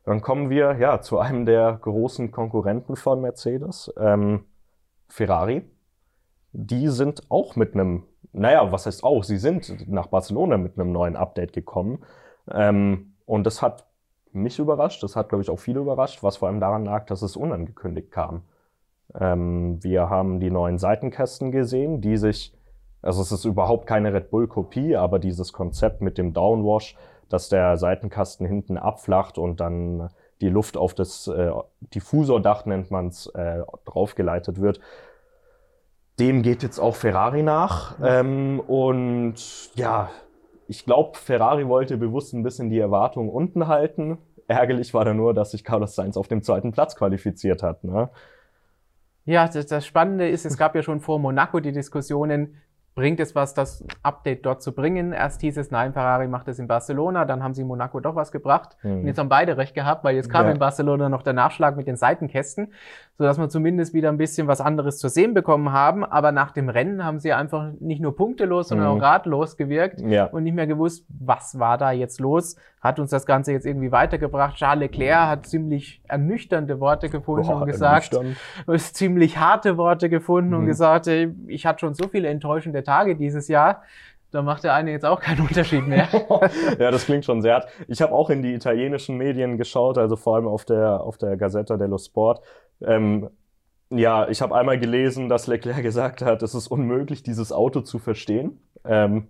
Dann 0.05 0.21
kommen 0.21 0.49
wir 0.49 0.77
ja 0.79 1.01
zu 1.01 1.19
einem 1.19 1.45
der 1.45 1.77
großen 1.83 2.31
Konkurrenten 2.31 2.95
von 2.95 3.21
Mercedes, 3.21 3.93
ähm, 3.99 4.45
Ferrari. 5.09 5.69
Die 6.53 6.87
sind 6.87 7.33
auch 7.33 7.57
mit 7.57 7.75
einem, 7.75 8.05
naja, 8.33 8.71
was 8.71 8.87
heißt 8.87 9.03
auch, 9.03 9.25
sie 9.25 9.39
sind 9.39 9.89
nach 9.89 10.07
Barcelona 10.07 10.57
mit 10.57 10.79
einem 10.79 10.93
neuen 10.93 11.17
Update 11.17 11.53
gekommen. 11.53 12.05
Ähm, 12.49 13.17
und 13.27 13.45
das 13.45 13.61
hat 13.61 13.90
mich 14.33 14.59
überrascht. 14.59 15.03
Das 15.03 15.17
hat, 15.17 15.29
glaube 15.29 15.43
ich, 15.43 15.51
auch 15.51 15.59
viele 15.59 15.81
überrascht, 15.81 16.23
was 16.23 16.39
vor 16.39 16.49
allem 16.49 16.61
daran 16.61 16.85
lag, 16.85 17.07
dass 17.07 17.23
es 17.23 17.37
unangekündigt 17.37 18.11
kam. 18.11 18.43
Ähm, 19.19 19.83
wir 19.83 20.09
haben 20.09 20.41
die 20.41 20.51
neuen 20.51 20.79
Seitenkästen 20.79 21.51
gesehen, 21.51 22.01
die 22.01 22.17
sich, 22.17 22.55
also 23.03 23.23
es 23.23 23.33
ist 23.33 23.45
überhaupt 23.45 23.87
keine 23.87 24.13
Red 24.13 24.31
Bull-Kopie, 24.31 24.97
aber 24.97 25.19
dieses 25.19 25.53
Konzept 25.53 26.01
mit 26.01 26.19
dem 26.19 26.33
Downwash, 26.33 26.97
dass 27.29 27.49
der 27.49 27.77
Seitenkasten 27.77 28.47
hinten 28.47 28.77
abflacht 28.77 29.39
und 29.39 29.61
dann 29.61 30.11
die 30.41 30.49
Luft 30.49 30.77
auf 30.77 30.95
das 30.95 31.29
äh, 31.29 31.51
Diffusordach, 31.95 32.65
nennt 32.67 32.91
man 32.91 33.09
es, 33.09 33.27
äh, 33.27 33.63
draufgeleitet 33.85 34.61
wird. 34.61 34.81
Dem 36.19 36.43
geht 36.43 36.63
jetzt 36.63 36.79
auch 36.79 36.97
Ferrari 36.97 37.43
nach. 37.43 37.97
Ähm, 38.03 38.61
und 38.61 39.35
ja, 39.75 40.11
ich 40.71 40.85
glaube, 40.85 41.19
Ferrari 41.19 41.67
wollte 41.67 41.97
bewusst 41.97 42.33
ein 42.33 42.45
bisschen 42.45 42.71
die 42.71 42.79
Erwartungen 42.79 43.29
unten 43.29 43.67
halten. 43.67 44.19
Ärgerlich 44.47 44.95
war 44.95 45.05
da 45.05 45.13
nur, 45.13 45.35
dass 45.35 45.51
sich 45.51 45.65
Carlos 45.65 45.97
Sainz 45.97 46.17
auf 46.17 46.29
dem 46.29 46.45
zweiten 46.45 46.71
Platz 46.71 46.95
qualifiziert 46.95 47.65
hat. 47.65 47.83
Ne? 47.83 48.09
Ja, 49.25 49.49
das, 49.49 49.67
das 49.67 49.85
Spannende 49.85 50.29
ist, 50.29 50.47
es 50.47 50.57
gab 50.57 50.77
ja 50.77 50.83
schon 50.83 51.01
vor 51.01 51.19
Monaco 51.19 51.59
die 51.59 51.73
Diskussionen, 51.73 52.55
bringt 52.95 53.19
es 53.19 53.35
was, 53.35 53.53
das 53.53 53.85
Update 54.05 54.47
dort 54.47 54.63
zu 54.63 54.73
bringen. 54.73 55.13
Erst 55.13 55.41
hieß 55.41 55.57
es, 55.57 55.73
nein, 55.73 55.93
Ferrari 55.93 56.29
macht 56.29 56.47
es 56.47 56.61
in 56.61 56.69
Barcelona, 56.69 57.25
dann 57.25 57.43
haben 57.43 57.55
sie 57.55 57.63
in 57.63 57.69
Monaco 57.69 57.99
doch 57.99 58.15
was 58.15 58.31
gebracht. 58.31 58.77
Mhm. 58.85 59.01
Und 59.01 59.07
jetzt 59.09 59.19
haben 59.19 59.29
beide 59.29 59.57
recht 59.57 59.75
gehabt, 59.75 60.05
weil 60.05 60.15
jetzt 60.15 60.31
kam 60.31 60.47
ja. 60.47 60.53
in 60.53 60.61
Barcelona 60.61 61.09
noch 61.09 61.23
der 61.23 61.33
Nachschlag 61.33 61.77
mit 61.77 61.89
den 61.89 61.97
Seitenkästen, 61.97 62.73
sodass 63.21 63.37
wir 63.37 63.51
zumindest 63.51 63.93
wieder 63.93 64.09
ein 64.09 64.17
bisschen 64.17 64.49
was 64.49 64.63
anderes 64.63 64.97
zu 64.97 65.11
sehen 65.11 65.35
bekommen 65.35 65.73
haben. 65.73 66.07
Aber 66.07 66.33
nach 66.33 66.53
dem 66.53 66.71
Rennen 66.71 67.05
haben 67.05 67.21
sie 67.21 67.35
einfach 67.35 67.71
nicht 67.79 68.01
nur 68.01 68.17
punktelos, 68.17 68.69
sondern 68.69 68.89
mhm. 68.89 68.97
auch 68.97 69.03
ratlos 69.03 69.59
gewirkt 69.59 70.01
ja. 70.01 70.25
und 70.25 70.45
nicht 70.45 70.55
mehr 70.55 70.67
gewusst, 70.67 71.05
was 71.09 71.59
war 71.59 71.77
da 71.77 71.93
jetzt 71.93 72.19
los. 72.19 72.57
Hat 72.81 72.99
uns 72.99 73.11
das 73.11 73.27
Ganze 73.27 73.53
jetzt 73.53 73.67
irgendwie 73.67 73.93
weitergebracht. 73.93 74.57
Charles 74.57 74.81
Leclerc 74.81 75.29
hat 75.29 75.47
ziemlich 75.47 76.01
ernüchternde 76.09 76.81
Worte 76.81 77.11
gefunden 77.11 77.47
Boah, 77.47 77.61
und 77.61 77.67
gesagt, 77.67 78.19
ziemlich 78.79 79.37
harte 79.37 79.77
Worte 79.77 80.09
gefunden 80.09 80.53
mhm. 80.53 80.61
und 80.61 80.67
gesagt, 80.67 81.07
ich 81.07 81.67
hatte 81.67 81.81
schon 81.81 81.93
so 81.93 82.09
viele 82.09 82.29
enttäuschende 82.29 82.83
Tage 82.85 83.17
dieses 83.17 83.49
Jahr. 83.49 83.83
Da 84.31 84.43
macht 84.43 84.65
der 84.65 84.75
eine 84.75 84.93
jetzt 84.93 85.05
auch 85.05 85.21
keinen 85.21 85.41
Unterschied 85.47 85.87
mehr. 85.87 86.09
ja, 86.79 86.91
das 86.91 87.05
klingt 87.05 87.27
schon 87.27 87.43
sehr 87.43 87.57
hart. 87.57 87.69
Ich 87.87 88.01
habe 88.01 88.15
auch 88.15 88.31
in 88.31 88.41
die 88.41 88.55
italienischen 88.55 89.19
Medien 89.19 89.59
geschaut, 89.59 89.99
also 89.99 90.17
vor 90.17 90.37
allem 90.37 90.49
auf 90.49 90.65
der, 90.65 91.03
auf 91.03 91.19
der 91.19 91.37
Gazzetta 91.37 91.77
dello 91.77 91.99
Sport. 91.99 92.41
Ähm, 92.85 93.31
ja, 93.91 94.29
ich 94.29 94.41
habe 94.41 94.55
einmal 94.55 94.79
gelesen, 94.79 95.29
dass 95.29 95.47
Leclerc 95.47 95.83
gesagt 95.83 96.23
hat, 96.23 96.43
es 96.43 96.55
ist 96.55 96.69
unmöglich, 96.69 97.23
dieses 97.23 97.53
Auto 97.53 97.81
zu 97.81 97.99
verstehen. 97.99 98.61
Ähm, 98.85 99.29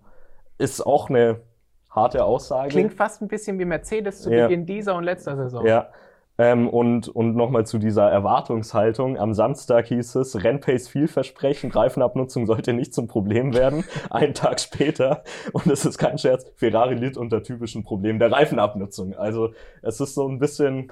ist 0.57 0.85
auch 0.85 1.09
eine 1.09 1.41
harte 1.89 2.23
Aussage. 2.23 2.69
Klingt 2.69 2.93
fast 2.93 3.21
ein 3.21 3.27
bisschen 3.27 3.59
wie 3.59 3.65
Mercedes 3.65 4.21
zu 4.21 4.31
ja. 4.31 4.47
Beginn 4.47 4.65
dieser 4.65 4.95
und 4.95 5.03
letzter 5.03 5.35
Saison. 5.35 5.65
Ja, 5.65 5.89
ähm, 6.37 6.69
und 6.69 7.07
und 7.09 7.35
nochmal 7.35 7.65
zu 7.65 7.77
dieser 7.77 8.09
Erwartungshaltung. 8.09 9.17
Am 9.17 9.33
Samstag 9.33 9.87
hieß 9.87 10.15
es, 10.15 10.43
Rennpace 10.43 10.87
vielversprechend, 10.87 11.75
Reifenabnutzung 11.75 12.45
sollte 12.45 12.73
nicht 12.73 12.93
zum 12.93 13.07
Problem 13.07 13.53
werden. 13.53 13.83
Einen 14.09 14.33
Tag 14.33 14.59
später, 14.59 15.23
und 15.51 15.67
es 15.67 15.85
ist 15.85 15.97
kein 15.97 16.17
Scherz, 16.17 16.45
Ferrari 16.55 16.95
litt 16.95 17.17
unter 17.17 17.43
typischen 17.43 17.83
Problemen 17.83 18.19
der 18.19 18.31
Reifenabnutzung. 18.31 19.13
Also 19.15 19.53
es 19.81 19.99
ist 19.99 20.15
so 20.15 20.27
ein 20.27 20.39
bisschen 20.39 20.91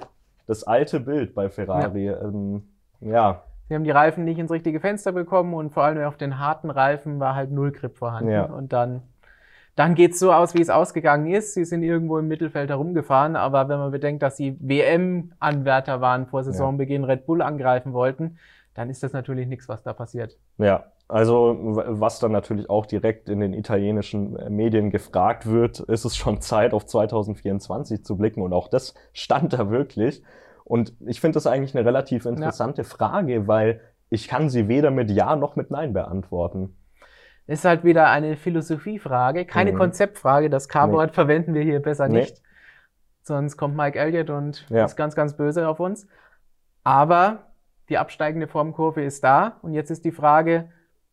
das 0.50 0.64
alte 0.64 1.00
Bild 1.00 1.34
bei 1.34 1.48
Ferrari. 1.48 2.06
Ja. 2.06 2.20
Ähm, 2.20 2.62
ja. 3.00 3.42
Sie 3.68 3.74
haben 3.74 3.84
die 3.84 3.92
Reifen 3.92 4.24
nicht 4.24 4.38
ins 4.38 4.50
richtige 4.50 4.80
Fenster 4.80 5.12
bekommen 5.12 5.54
und 5.54 5.72
vor 5.72 5.84
allem 5.84 6.04
auf 6.04 6.16
den 6.16 6.40
harten 6.40 6.70
Reifen 6.70 7.20
war 7.20 7.36
halt 7.36 7.52
null 7.52 7.70
Grip 7.70 7.96
vorhanden. 7.96 8.32
Ja. 8.32 8.44
Und 8.44 8.72
dann 8.72 9.02
dann 9.76 9.94
geht 9.94 10.12
es 10.12 10.18
so 10.18 10.32
aus, 10.32 10.54
wie 10.54 10.60
es 10.60 10.68
ausgegangen 10.68 11.32
ist. 11.32 11.54
Sie 11.54 11.64
sind 11.64 11.82
irgendwo 11.82 12.18
im 12.18 12.28
Mittelfeld 12.28 12.68
herumgefahren, 12.68 13.36
aber 13.36 13.68
wenn 13.68 13.78
man 13.78 13.92
bedenkt, 13.92 14.22
dass 14.22 14.36
sie 14.36 14.56
WM-Anwärter 14.60 16.00
waren 16.00 16.26
vor 16.26 16.42
Saisonbeginn. 16.42 17.04
Red 17.04 17.24
Bull 17.24 17.40
angreifen 17.40 17.92
wollten, 17.92 18.36
dann 18.74 18.90
ist 18.90 19.02
das 19.02 19.12
natürlich 19.12 19.46
nichts, 19.46 19.68
was 19.68 19.82
da 19.82 19.92
passiert. 19.92 20.36
Ja, 20.58 20.86
also 21.10 21.56
was 21.60 22.20
dann 22.20 22.32
natürlich 22.32 22.70
auch 22.70 22.86
direkt 22.86 23.28
in 23.28 23.40
den 23.40 23.52
italienischen 23.52 24.36
äh, 24.36 24.48
Medien 24.48 24.90
gefragt 24.90 25.46
wird, 25.46 25.80
ist 25.80 26.04
es 26.04 26.16
schon 26.16 26.40
Zeit, 26.40 26.72
auf 26.72 26.86
2024 26.86 28.04
zu 28.04 28.16
blicken 28.16 28.42
und 28.42 28.52
auch 28.52 28.68
das 28.68 28.94
stand 29.12 29.52
da 29.52 29.70
wirklich. 29.70 30.22
Und 30.64 30.94
ich 31.06 31.20
finde 31.20 31.34
das 31.34 31.46
eigentlich 31.46 31.76
eine 31.76 31.84
relativ 31.84 32.26
interessante 32.26 32.82
ja. 32.82 32.88
Frage, 32.88 33.48
weil 33.48 33.80
ich 34.08 34.28
kann 34.28 34.48
sie 34.48 34.68
weder 34.68 34.90
mit 34.90 35.10
Ja 35.10 35.34
noch 35.36 35.56
mit 35.56 35.70
Nein 35.70 35.92
beantworten. 35.92 36.76
Ist 37.46 37.64
halt 37.64 37.82
wieder 37.82 38.08
eine 38.08 38.36
Philosophiefrage, 38.36 39.44
keine 39.44 39.72
mhm. 39.72 39.78
Konzeptfrage. 39.78 40.48
Das 40.48 40.68
K-Wort 40.68 41.10
nee. 41.10 41.14
verwenden 41.14 41.54
wir 41.54 41.62
hier 41.62 41.80
besser 41.80 42.08
nee. 42.08 42.20
nicht. 42.20 42.40
Sonst 43.22 43.56
kommt 43.56 43.76
Mike 43.76 43.98
Elliott 43.98 44.30
und 44.30 44.66
ja. 44.70 44.84
ist 44.84 44.96
ganz, 44.96 45.16
ganz 45.16 45.36
böse 45.36 45.68
auf 45.68 45.80
uns. 45.80 46.06
Aber 46.84 47.50
die 47.88 47.98
absteigende 47.98 48.46
Formkurve 48.46 49.02
ist 49.02 49.24
da. 49.24 49.58
Und 49.62 49.74
jetzt 49.74 49.90
ist 49.90 50.04
die 50.04 50.12
Frage, 50.12 50.70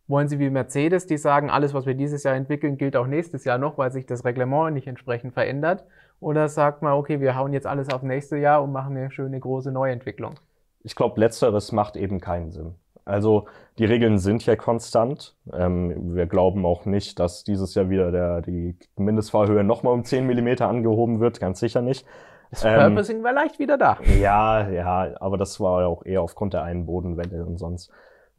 wollen 0.08 0.28
Sie 0.28 0.40
wie 0.40 0.50
Mercedes, 0.50 1.06
die 1.06 1.18
sagen, 1.18 1.50
alles, 1.50 1.74
was 1.74 1.86
wir 1.86 1.94
dieses 1.94 2.24
Jahr 2.24 2.36
entwickeln, 2.36 2.78
gilt 2.78 2.96
auch 2.96 3.08
nächstes 3.08 3.44
Jahr 3.44 3.58
noch, 3.58 3.78
weil 3.78 3.92
sich 3.92 4.06
das 4.06 4.26
Reglement 4.26 4.74
nicht 4.74 4.88
entsprechend 4.88 5.34
verändert? 5.34 5.84
Oder 6.20 6.48
sagt 6.48 6.82
man, 6.82 6.94
okay, 6.94 7.20
wir 7.20 7.36
hauen 7.36 7.54
jetzt 7.54 7.68
alles 7.68 7.94
auf 7.94 8.02
nächste 8.02 8.38
Jahr 8.38 8.64
und 8.64 8.72
machen 8.72 8.98
eine 8.98 9.12
schöne 9.12 9.40
große 9.40 9.72
Neuentwicklung? 9.72 10.36
Ich 10.84 10.96
glaube, 10.96 11.20
letzteres 11.20 11.72
macht 11.72 11.96
eben 11.96 12.20
keinen 12.20 12.52
Sinn. 12.52 12.76
Also 13.06 13.46
die 13.78 13.86
Regeln 13.86 14.18
sind 14.18 14.46
ja 14.46 14.56
konstant. 14.56 15.36
Ähm, 15.54 16.16
wir 16.16 16.26
glauben 16.26 16.66
auch 16.66 16.86
nicht, 16.86 17.20
dass 17.20 17.44
dieses 17.44 17.74
Jahr 17.76 17.90
wieder 17.90 18.12
der, 18.12 18.42
die 18.42 18.76
Mindestfahrhöhe 18.96 19.64
nochmal 19.64 19.94
um 19.94 20.04
10 20.04 20.26
mm 20.26 20.62
angehoben 20.64 21.20
wird, 21.20 21.40
ganz 21.40 21.60
sicher 21.60 21.82
nicht. 21.82 22.06
Das 22.50 22.66
ähm, 22.66 22.76
Purposing 22.80 23.24
war 23.24 23.34
leicht 23.34 23.60
wieder 23.60 23.78
da. 23.78 23.98
Ja, 24.20 24.70
ja, 24.70 25.16
aber 25.20 25.38
das 25.38 25.60
war 25.60 25.82
ja 25.82 25.88
auch 25.88 26.06
eher 26.06 26.22
aufgrund 26.22 26.54
der 26.54 26.64
einen 26.64 26.86
Bodenwelle 26.86 27.46
und 27.46 27.58
sonst 27.58 27.92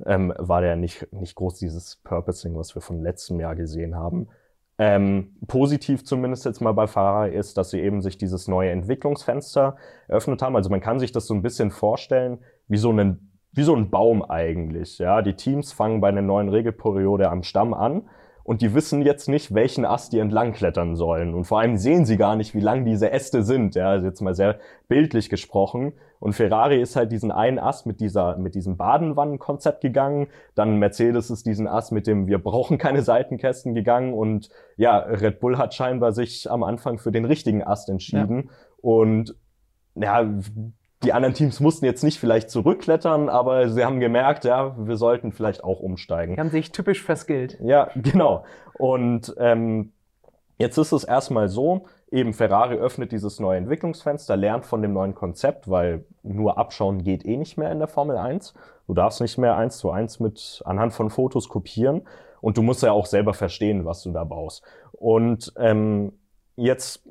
ähm, 0.07 0.33
war 0.39 0.61
der 0.61 0.77
nicht, 0.77 1.13
nicht 1.13 1.35
groß 1.35 1.55
dieses 1.55 1.97
Purposing, 2.05 2.57
was 2.57 2.75
wir 2.75 2.83
von 2.83 3.03
letztem 3.03 3.41
Jahr 3.41 3.57
gesehen 3.57 3.97
haben. 3.97 4.29
Ähm, 4.81 5.37
positiv 5.49 6.05
zumindest 6.05 6.45
jetzt 6.45 6.61
mal 6.61 6.73
bei 6.73 6.87
Ferrari 6.87 7.35
ist, 7.35 7.59
dass 7.59 7.71
sie 7.71 7.81
eben 7.81 8.01
sich 8.01 8.17
dieses 8.17 8.47
neue 8.47 8.71
Entwicklungsfenster 8.71 9.77
eröffnet 10.07 10.41
haben. 10.41 10.55
Also 10.55 10.71
man 10.71 10.81
kann 10.81 11.01
sich 11.01 11.11
das 11.11 11.27
so 11.27 11.35
ein 11.35 11.43
bisschen 11.43 11.73
vorstellen, 11.73 12.39
wie 12.69 12.77
so 12.77 12.93
ein, 12.93 13.33
wie 13.53 13.65
so 13.65 13.75
ein 13.75 13.91
Baum 13.91 14.23
eigentlich. 14.23 14.99
Ja, 14.99 15.21
die 15.21 15.35
Teams 15.35 15.73
fangen 15.73 16.01
bei 16.01 16.09
einer 16.09 16.23
neuen 16.23 16.49
Regelperiode 16.49 17.29
am 17.29 17.43
Stamm 17.43 17.75
an 17.75 18.09
und 18.49 18.63
die 18.63 18.73
wissen 18.73 19.03
jetzt 19.03 19.29
nicht, 19.29 19.53
welchen 19.53 19.85
Ast 19.85 20.15
die 20.15 20.21
entlang 20.21 20.55
klettern 20.55 20.97
sollen. 20.97 21.35
Und 21.35 21.45
vor 21.45 21.61
allem 21.61 21.77
sehen 21.77 22.07
sie 22.07 22.17
gar 22.17 22.35
nicht, 22.35 22.55
wie 22.55 22.61
lang 22.61 22.87
diese 22.87 23.13
Äste 23.13 23.43
sind. 23.43 23.75
Ja, 23.75 23.91
also 23.91 24.07
jetzt 24.07 24.23
mal 24.23 24.35
sehr 24.35 24.59
bildlich 24.89 25.29
gesprochen. 25.29 25.93
Und 26.19 26.33
Ferrari 26.33 26.81
ist 26.81 26.97
halt 26.97 27.13
diesen 27.13 27.31
einen 27.31 27.59
Ast 27.59 27.85
mit 27.85 28.01
dieser, 28.01 28.39
mit 28.39 28.55
diesem 28.55 28.79
Badenwannenkonzept 28.79 29.83
gegangen. 29.83 30.29
Dann 30.55 30.79
Mercedes 30.79 31.29
ist 31.29 31.45
diesen 31.45 31.69
Ast 31.69 31.93
mit 31.93 32.07
dem 32.07 32.27
Wir 32.27 32.39
brauchen 32.39 32.79
keine 32.79 33.03
Seitenkästen 33.03 33.75
gegangen. 33.75 34.15
Und 34.15 34.49
ja, 34.79 34.97
Red 34.97 35.41
Bull 35.41 35.59
hat 35.59 35.75
scheinbar 35.75 36.13
sich 36.13 36.51
am 36.51 36.63
Anfang 36.63 36.97
für 36.97 37.13
den 37.13 37.27
richtigen 37.27 37.63
Ast 37.63 37.91
entschieden. 37.91 38.45
Ja. 38.45 38.51
Und 38.81 39.37
ja, 39.95 40.27
die 41.05 41.13
anderen 41.13 41.35
Teams 41.35 41.61
mussten 41.61 41.85
jetzt 41.85 42.03
nicht 42.03 42.19
vielleicht 42.19 42.51
zurückklettern, 42.51 43.29
aber 43.29 43.69
sie 43.69 43.85
haben 43.85 44.01
gemerkt, 44.01 44.45
ja, 44.45 44.75
wir 44.79 44.97
sollten 44.97 45.33
vielleicht 45.33 45.63
auch 45.63 45.81
umsteigen. 45.81 46.35
Die 46.35 46.41
haben 46.41 46.51
sich 46.51 46.73
typisch 46.73 47.03
verskillt. 47.03 47.59
Ja, 47.63 47.91
genau. 47.97 48.45
Und 48.79 49.35
ähm, 49.39 49.93
jetzt 50.59 50.77
ist 50.77 50.93
es 50.93 51.05
erstmal 51.05 51.49
so, 51.49 51.87
eben 52.11 52.33
Ferrari 52.33 52.77
öffnet 52.77 53.13
dieses 53.13 53.39
neue 53.39 53.59
Entwicklungsfenster, 53.59 54.37
lernt 54.37 54.67
von 54.67 54.83
dem 54.83 54.93
neuen 54.93 55.15
Konzept, 55.15 55.71
weil 55.71 56.05
nur 56.23 56.59
abschauen 56.59 57.05
geht 57.05 57.25
eh 57.25 57.37
nicht 57.37 57.59
mehr 57.59 57.71
in 57.71 57.79
der 57.79 57.89
Formel 57.89 58.17
1. 58.17 58.55
Du 58.87 58.95
darfst 58.95 59.21
nicht 59.21 59.39
mehr 59.39 59.57
eins 59.57 59.79
zu 59.79 59.91
eins 59.91 60.19
mit 60.19 60.63
anhand 60.65 60.95
von 60.95 61.11
Fotos 61.11 61.49
kopieren 61.49 62.09
und 62.41 62.57
du 62.57 62.63
musst 62.63 62.83
ja 62.83 62.93
auch 62.93 63.07
selber 63.07 63.35
verstehen, 63.35 63.85
was 63.85 64.03
du 64.03 64.11
da 64.11 64.25
baust. 64.25 64.63
Und 64.93 65.53
ähm, 65.59 66.13
jetzt 66.57 67.05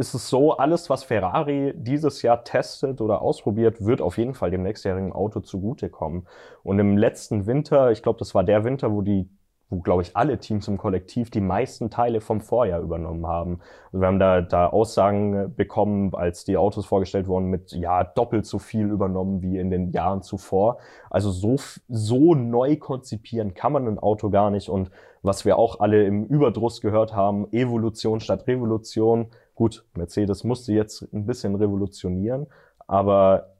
ist 0.00 0.14
es 0.14 0.28
so, 0.28 0.56
alles, 0.56 0.90
was 0.90 1.04
Ferrari 1.04 1.74
dieses 1.76 2.22
Jahr 2.22 2.42
testet 2.42 3.00
oder 3.00 3.22
ausprobiert, 3.22 3.84
wird 3.84 4.00
auf 4.00 4.18
jeden 4.18 4.34
Fall 4.34 4.50
dem 4.50 4.62
nächstjährigen 4.62 5.12
Auto 5.12 5.40
zugutekommen. 5.40 6.26
Und 6.62 6.78
im 6.78 6.96
letzten 6.96 7.46
Winter, 7.46 7.90
ich 7.92 8.02
glaube, 8.02 8.18
das 8.18 8.34
war 8.34 8.42
der 8.42 8.64
Winter, 8.64 8.92
wo 8.92 9.02
die 9.02 9.28
wo, 9.70 9.78
glaube 9.80 10.02
ich, 10.02 10.16
alle 10.16 10.38
Teams 10.38 10.66
im 10.68 10.76
Kollektiv 10.76 11.30
die 11.30 11.40
meisten 11.40 11.90
Teile 11.90 12.20
vom 12.20 12.40
Vorjahr 12.40 12.80
übernommen 12.80 13.26
haben. 13.26 13.60
Also 13.86 14.00
wir 14.00 14.08
haben 14.08 14.18
da, 14.18 14.40
da 14.40 14.66
Aussagen 14.66 15.54
bekommen, 15.54 16.12
als 16.14 16.44
die 16.44 16.56
Autos 16.56 16.86
vorgestellt 16.86 17.28
wurden, 17.28 17.46
mit 17.46 17.72
ja, 17.72 18.02
doppelt 18.02 18.46
so 18.46 18.58
viel 18.58 18.90
übernommen 18.90 19.42
wie 19.42 19.58
in 19.58 19.70
den 19.70 19.90
Jahren 19.92 20.22
zuvor. 20.22 20.78
Also 21.08 21.30
so, 21.30 21.56
so 21.88 22.34
neu 22.34 22.76
konzipieren 22.76 23.54
kann 23.54 23.72
man 23.72 23.86
ein 23.86 23.98
Auto 23.98 24.28
gar 24.30 24.50
nicht. 24.50 24.68
Und 24.68 24.90
was 25.22 25.44
wir 25.44 25.56
auch 25.56 25.78
alle 25.80 26.04
im 26.04 26.24
Überdruss 26.26 26.80
gehört 26.80 27.14
haben, 27.14 27.46
Evolution 27.52 28.20
statt 28.20 28.46
Revolution, 28.48 29.28
Gut, 29.60 29.84
Mercedes 29.94 30.42
musste 30.42 30.72
jetzt 30.72 31.02
ein 31.12 31.26
bisschen 31.26 31.54
revolutionieren, 31.54 32.46
aber 32.86 33.56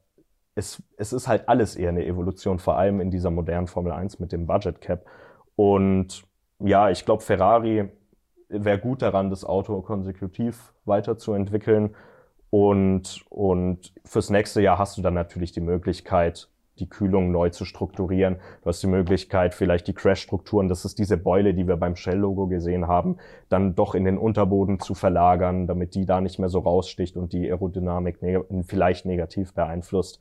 es, 0.55 0.81
es 0.97 1.13
ist 1.13 1.27
halt 1.27 1.47
alles 1.47 1.75
eher 1.75 1.89
eine 1.89 2.03
Evolution, 2.03 2.57
vor 2.57 2.75
allem 2.75 2.99
in 3.01 3.11
dieser 3.11 3.29
modernen 3.29 3.67
Formel 3.67 3.91
1 3.91 4.17
mit 4.17 4.31
dem 4.31 4.47
Budget 4.47 4.81
Cap. 4.81 5.05
Und 5.55 6.23
ja, 6.57 6.89
ich 6.89 7.05
glaube, 7.05 7.21
Ferrari 7.21 7.87
wäre 8.49 8.79
gut 8.79 9.03
daran, 9.03 9.29
das 9.29 9.45
Auto 9.45 9.79
konsekutiv 9.83 10.73
weiterzuentwickeln. 10.85 11.95
Und, 12.49 13.23
und 13.29 13.93
fürs 14.03 14.31
nächste 14.31 14.59
Jahr 14.59 14.79
hast 14.79 14.97
du 14.97 15.03
dann 15.03 15.13
natürlich 15.13 15.51
die 15.51 15.61
Möglichkeit, 15.61 16.49
die 16.81 16.89
Kühlung 16.89 17.31
neu 17.31 17.49
zu 17.49 17.63
strukturieren. 17.63 18.37
Du 18.63 18.69
hast 18.69 18.83
die 18.83 18.87
Möglichkeit, 18.87 19.53
vielleicht 19.53 19.87
die 19.87 19.93
Crash-Strukturen, 19.93 20.67
das 20.67 20.83
ist 20.83 20.99
diese 20.99 21.17
Beule, 21.17 21.53
die 21.53 21.67
wir 21.67 21.77
beim 21.77 21.95
Shell-Logo 21.95 22.47
gesehen 22.47 22.87
haben, 22.87 23.17
dann 23.49 23.75
doch 23.75 23.95
in 23.95 24.03
den 24.03 24.17
Unterboden 24.17 24.79
zu 24.79 24.95
verlagern, 24.95 25.67
damit 25.67 25.95
die 25.95 26.05
da 26.05 26.19
nicht 26.19 26.39
mehr 26.39 26.49
so 26.49 26.59
raussticht 26.59 27.15
und 27.15 27.31
die 27.31 27.49
Aerodynamik 27.49 28.21
neg 28.21 28.43
vielleicht 28.67 29.05
negativ 29.05 29.53
beeinflusst. 29.53 30.19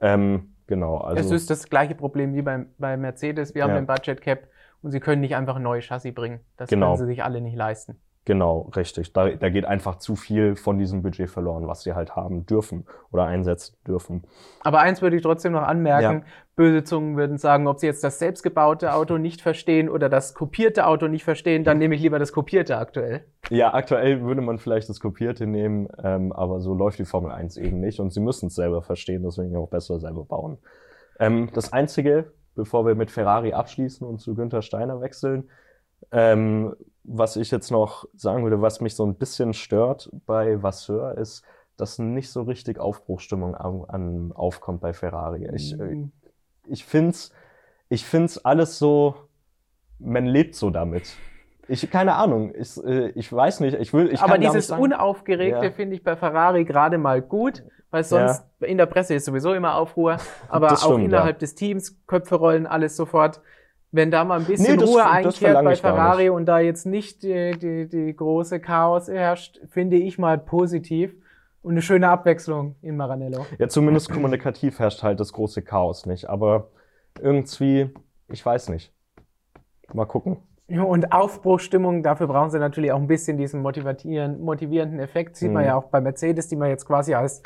Ähm, 0.00 0.54
genau. 0.66 0.98
Also, 0.98 1.20
es 1.20 1.42
ist 1.42 1.50
das 1.50 1.68
gleiche 1.68 1.94
Problem 1.94 2.34
wie 2.34 2.42
beim, 2.42 2.66
bei 2.78 2.96
Mercedes. 2.96 3.54
Wir 3.54 3.64
haben 3.64 3.70
ja. 3.70 3.80
den 3.80 3.86
Budget 3.86 4.20
Cap 4.20 4.48
und 4.82 4.92
sie 4.92 5.00
können 5.00 5.20
nicht 5.20 5.34
einfach 5.34 5.56
ein 5.56 5.62
neues 5.62 5.84
Chassis 5.84 6.14
bringen. 6.14 6.40
Das 6.56 6.70
genau. 6.70 6.94
können 6.94 6.98
sie 6.98 7.06
sich 7.06 7.24
alle 7.24 7.40
nicht 7.40 7.56
leisten. 7.56 7.96
Genau, 8.28 8.70
richtig. 8.76 9.14
Da, 9.14 9.30
da 9.30 9.48
geht 9.48 9.64
einfach 9.64 9.96
zu 9.96 10.14
viel 10.14 10.54
von 10.54 10.78
diesem 10.78 11.00
Budget 11.00 11.30
verloren, 11.30 11.66
was 11.66 11.82
sie 11.82 11.94
halt 11.94 12.14
haben 12.14 12.44
dürfen 12.44 12.84
oder 13.10 13.24
einsetzen 13.24 13.78
dürfen. 13.86 14.24
Aber 14.60 14.80
eins 14.80 15.00
würde 15.00 15.16
ich 15.16 15.22
trotzdem 15.22 15.52
noch 15.52 15.62
anmerken. 15.62 16.18
Ja. 16.18 16.32
Böse 16.54 16.84
Zungen 16.84 17.16
würden 17.16 17.38
sagen, 17.38 17.66
ob 17.66 17.78
sie 17.78 17.86
jetzt 17.86 18.04
das 18.04 18.18
selbstgebaute 18.18 18.92
Auto 18.92 19.16
nicht 19.16 19.40
verstehen 19.40 19.88
oder 19.88 20.10
das 20.10 20.34
kopierte 20.34 20.86
Auto 20.86 21.08
nicht 21.08 21.24
verstehen, 21.24 21.64
dann 21.64 21.78
nehme 21.78 21.94
ich 21.94 22.02
lieber 22.02 22.18
das 22.18 22.32
kopierte 22.32 22.76
aktuell. 22.76 23.24
Ja, 23.48 23.72
aktuell 23.72 24.20
würde 24.20 24.42
man 24.42 24.58
vielleicht 24.58 24.90
das 24.90 25.00
kopierte 25.00 25.46
nehmen, 25.46 25.88
ähm, 26.04 26.30
aber 26.30 26.60
so 26.60 26.74
läuft 26.74 26.98
die 26.98 27.06
Formel 27.06 27.32
1 27.32 27.56
eben 27.56 27.80
nicht 27.80 27.98
und 27.98 28.12
sie 28.12 28.20
müssen 28.20 28.48
es 28.48 28.56
selber 28.56 28.82
verstehen, 28.82 29.22
deswegen 29.22 29.56
auch 29.56 29.70
besser 29.70 30.00
selber 30.00 30.26
bauen. 30.26 30.58
Ähm, 31.18 31.48
das 31.54 31.72
Einzige, 31.72 32.32
bevor 32.54 32.84
wir 32.84 32.94
mit 32.94 33.10
Ferrari 33.10 33.54
abschließen 33.54 34.06
und 34.06 34.18
zu 34.18 34.34
Günther 34.34 34.60
Steiner 34.60 35.00
wechseln, 35.00 35.48
ähm, 36.12 36.74
was 37.04 37.36
ich 37.36 37.50
jetzt 37.50 37.70
noch 37.70 38.06
sagen 38.14 38.44
würde, 38.44 38.60
was 38.60 38.80
mich 38.80 38.94
so 38.94 39.04
ein 39.06 39.14
bisschen 39.14 39.54
stört 39.54 40.10
bei 40.26 40.62
Vasseur, 40.62 41.16
ist, 41.16 41.42
dass 41.76 41.98
nicht 41.98 42.30
so 42.30 42.42
richtig 42.42 42.78
Aufbruchstimmung 42.78 43.54
an, 43.54 43.84
an 43.88 44.32
aufkommt 44.32 44.80
bei 44.80 44.92
Ferrari. 44.92 45.48
Ich, 45.54 45.76
mhm. 45.76 46.12
ich 46.66 46.84
finde 46.84 47.10
es 47.10 47.32
ich 47.88 48.04
find's 48.04 48.44
alles 48.44 48.78
so, 48.78 49.14
man 49.98 50.26
lebt 50.26 50.54
so 50.54 50.70
damit. 50.70 51.16
Ich, 51.68 51.90
keine 51.90 52.14
Ahnung, 52.14 52.52
ich, 52.54 52.82
äh, 52.82 53.10
ich 53.10 53.30
weiß 53.32 53.60
nicht, 53.60 53.78
ich 53.78 53.92
will, 53.92 54.10
ich 54.12 54.20
Aber 54.20 54.38
dieses 54.38 54.70
Unaufgeregte 54.70 55.66
ja. 55.66 55.70
finde 55.70 55.96
ich 55.96 56.02
bei 56.02 56.16
Ferrari 56.16 56.64
gerade 56.64 56.96
mal 56.96 57.20
gut, 57.20 57.62
weil 57.90 58.04
sonst 58.04 58.44
ja. 58.60 58.66
in 58.66 58.78
der 58.78 58.86
Presse 58.86 59.14
ist 59.14 59.26
sowieso 59.26 59.52
immer 59.52 59.74
Aufruhr, 59.74 60.18
aber 60.48 60.76
stimmt, 60.76 60.82
auch 60.82 60.98
innerhalb 60.98 61.36
ja. 61.36 61.40
des 61.40 61.54
Teams, 61.54 61.98
Köpfe 62.06 62.36
rollen, 62.36 62.66
alles 62.66 62.96
sofort. 62.96 63.40
Wenn 63.90 64.10
da 64.10 64.24
mal 64.24 64.40
ein 64.40 64.44
bisschen 64.44 64.76
nee, 64.76 64.80
das, 64.80 64.88
Ruhe 64.88 65.06
einkehrt 65.08 65.64
bei 65.64 65.76
Ferrari 65.76 66.28
und 66.28 66.46
da 66.46 66.58
jetzt 66.58 66.84
nicht 66.84 67.22
die, 67.22 67.52
die, 67.58 67.88
die 67.88 68.14
große 68.14 68.60
Chaos 68.60 69.08
herrscht, 69.08 69.60
finde 69.68 69.96
ich 69.96 70.18
mal 70.18 70.38
positiv 70.38 71.14
und 71.62 71.72
eine 71.72 71.82
schöne 71.82 72.08
Abwechslung 72.08 72.76
in 72.82 72.96
Maranello. 72.96 73.46
Ja, 73.58 73.68
zumindest 73.68 74.10
kommunikativ 74.10 74.78
herrscht 74.78 75.02
halt 75.02 75.20
das 75.20 75.32
große 75.32 75.62
Chaos 75.62 76.06
nicht, 76.06 76.28
aber 76.28 76.70
irgendwie, 77.20 77.90
ich 78.28 78.44
weiß 78.44 78.68
nicht. 78.68 78.92
Mal 79.92 80.06
gucken. 80.06 80.38
Ja, 80.68 80.82
und 80.82 81.12
Aufbruchstimmung, 81.12 82.02
dafür 82.02 82.26
brauchen 82.26 82.50
sie 82.50 82.58
natürlich 82.58 82.92
auch 82.92 83.00
ein 83.00 83.06
bisschen 83.06 83.38
diesen 83.38 83.62
motivierenden 83.62 85.00
Effekt. 85.00 85.36
Sieht 85.36 85.48
mhm. 85.48 85.54
man 85.54 85.64
ja 85.64 85.76
auch 85.76 85.84
bei 85.84 86.00
Mercedes, 86.00 86.48
die 86.48 86.56
man 86.56 86.68
jetzt 86.68 86.84
quasi 86.84 87.14
als, 87.14 87.42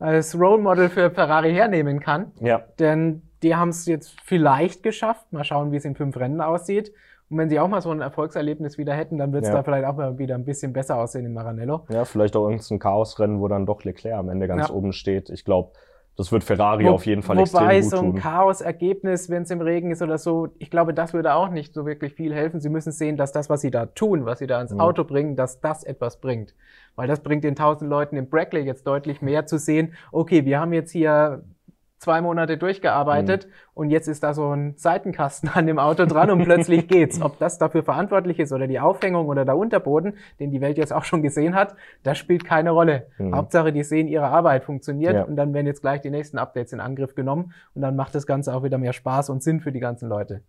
als 0.00 0.38
Role 0.38 0.60
Model 0.60 0.88
für 0.88 1.10
Ferrari 1.10 1.52
hernehmen 1.52 2.00
kann. 2.00 2.32
Ja. 2.40 2.64
Denn 2.80 3.22
die 3.42 3.54
haben 3.54 3.70
es 3.70 3.86
jetzt 3.86 4.16
vielleicht 4.24 4.82
geschafft. 4.82 5.32
Mal 5.32 5.44
schauen, 5.44 5.72
wie 5.72 5.76
es 5.76 5.84
in 5.84 5.94
fünf 5.94 6.16
Rennen 6.16 6.40
aussieht. 6.40 6.92
Und 7.28 7.38
wenn 7.38 7.48
sie 7.48 7.58
auch 7.58 7.68
mal 7.68 7.80
so 7.80 7.90
ein 7.90 8.00
Erfolgserlebnis 8.00 8.78
wieder 8.78 8.94
hätten, 8.94 9.18
dann 9.18 9.32
wird 9.32 9.44
es 9.44 9.48
ja. 9.48 9.56
da 9.56 9.62
vielleicht 9.64 9.84
auch 9.84 9.96
mal 9.96 10.16
wieder 10.18 10.36
ein 10.36 10.44
bisschen 10.44 10.72
besser 10.72 10.96
aussehen 10.96 11.26
in 11.26 11.32
Maranello. 11.32 11.84
Ja, 11.88 12.04
vielleicht 12.04 12.36
auch 12.36 12.48
irgendein 12.48 12.78
Chaosrennen, 12.78 13.40
wo 13.40 13.48
dann 13.48 13.66
doch 13.66 13.82
Leclerc 13.82 14.16
am 14.16 14.28
Ende 14.28 14.46
ganz 14.46 14.68
ja. 14.68 14.74
oben 14.74 14.92
steht. 14.92 15.28
Ich 15.30 15.44
glaube, 15.44 15.72
das 16.16 16.32
wird 16.32 16.44
Ferrari 16.44 16.86
Wo, 16.86 16.90
auf 16.90 17.04
jeden 17.04 17.22
Fall 17.22 17.38
extrem 17.38 17.60
gut 17.60 17.68
tun. 17.68 17.76
Wobei 17.76 17.82
so 17.82 17.98
ein 17.98 18.14
Chaos-Ergebnis, 18.14 19.28
wenn 19.28 19.42
es 19.42 19.50
im 19.50 19.60
Regen 19.60 19.90
ist 19.90 20.02
oder 20.02 20.18
so, 20.18 20.48
ich 20.58 20.70
glaube, 20.70 20.94
das 20.94 21.12
würde 21.12 21.34
auch 21.34 21.50
nicht 21.50 21.74
so 21.74 21.84
wirklich 21.84 22.14
viel 22.14 22.32
helfen. 22.32 22.60
Sie 22.60 22.70
müssen 22.70 22.90
sehen, 22.92 23.16
dass 23.16 23.32
das, 23.32 23.50
was 23.50 23.60
sie 23.60 23.70
da 23.70 23.86
tun, 23.86 24.24
was 24.24 24.38
sie 24.38 24.46
da 24.46 24.60
ins 24.62 24.72
mhm. 24.72 24.80
Auto 24.80 25.04
bringen, 25.04 25.36
dass 25.36 25.60
das 25.60 25.84
etwas 25.84 26.20
bringt. 26.20 26.54
Weil 26.94 27.06
das 27.06 27.20
bringt 27.20 27.44
den 27.44 27.54
tausend 27.54 27.90
Leuten 27.90 28.16
im 28.16 28.30
Brackley 28.30 28.62
jetzt 28.62 28.86
deutlich 28.86 29.20
mehr 29.20 29.44
zu 29.44 29.58
sehen. 29.58 29.92
Okay, 30.10 30.46
wir 30.46 30.58
haben 30.58 30.72
jetzt 30.72 30.92
hier 30.92 31.44
zwei 31.98 32.20
Monate 32.20 32.58
durchgearbeitet 32.58 33.46
mhm. 33.46 33.52
und 33.74 33.90
jetzt 33.90 34.06
ist 34.06 34.22
da 34.22 34.34
so 34.34 34.50
ein 34.50 34.74
Seitenkasten 34.76 35.48
an 35.54 35.66
dem 35.66 35.78
Auto 35.78 36.06
dran 36.06 36.30
und 36.30 36.44
plötzlich 36.44 36.88
geht's. 36.88 37.20
Ob 37.20 37.38
das 37.38 37.58
dafür 37.58 37.82
verantwortlich 37.82 38.38
ist 38.38 38.52
oder 38.52 38.66
die 38.66 38.80
Aufhängung 38.80 39.26
oder 39.26 39.44
der 39.44 39.56
Unterboden, 39.56 40.14
den 40.38 40.50
die 40.50 40.60
Welt 40.60 40.78
jetzt 40.78 40.92
auch 40.92 41.04
schon 41.04 41.22
gesehen 41.22 41.54
hat, 41.54 41.74
das 42.02 42.18
spielt 42.18 42.44
keine 42.44 42.70
Rolle. 42.70 43.06
Mhm. 43.18 43.34
Hauptsache, 43.34 43.72
die 43.72 43.82
sehen, 43.82 44.08
ihre 44.08 44.26
Arbeit 44.26 44.64
funktioniert 44.64 45.14
ja. 45.14 45.22
und 45.24 45.36
dann 45.36 45.54
werden 45.54 45.66
jetzt 45.66 45.80
gleich 45.80 46.00
die 46.00 46.10
nächsten 46.10 46.38
Updates 46.38 46.72
in 46.72 46.80
Angriff 46.80 47.14
genommen 47.14 47.52
und 47.74 47.82
dann 47.82 47.96
macht 47.96 48.14
das 48.14 48.26
Ganze 48.26 48.54
auch 48.54 48.62
wieder 48.62 48.78
mehr 48.78 48.92
Spaß 48.92 49.30
und 49.30 49.42
Sinn 49.42 49.60
für 49.60 49.72
die 49.72 49.80
ganzen 49.80 50.08
Leute. 50.08 50.42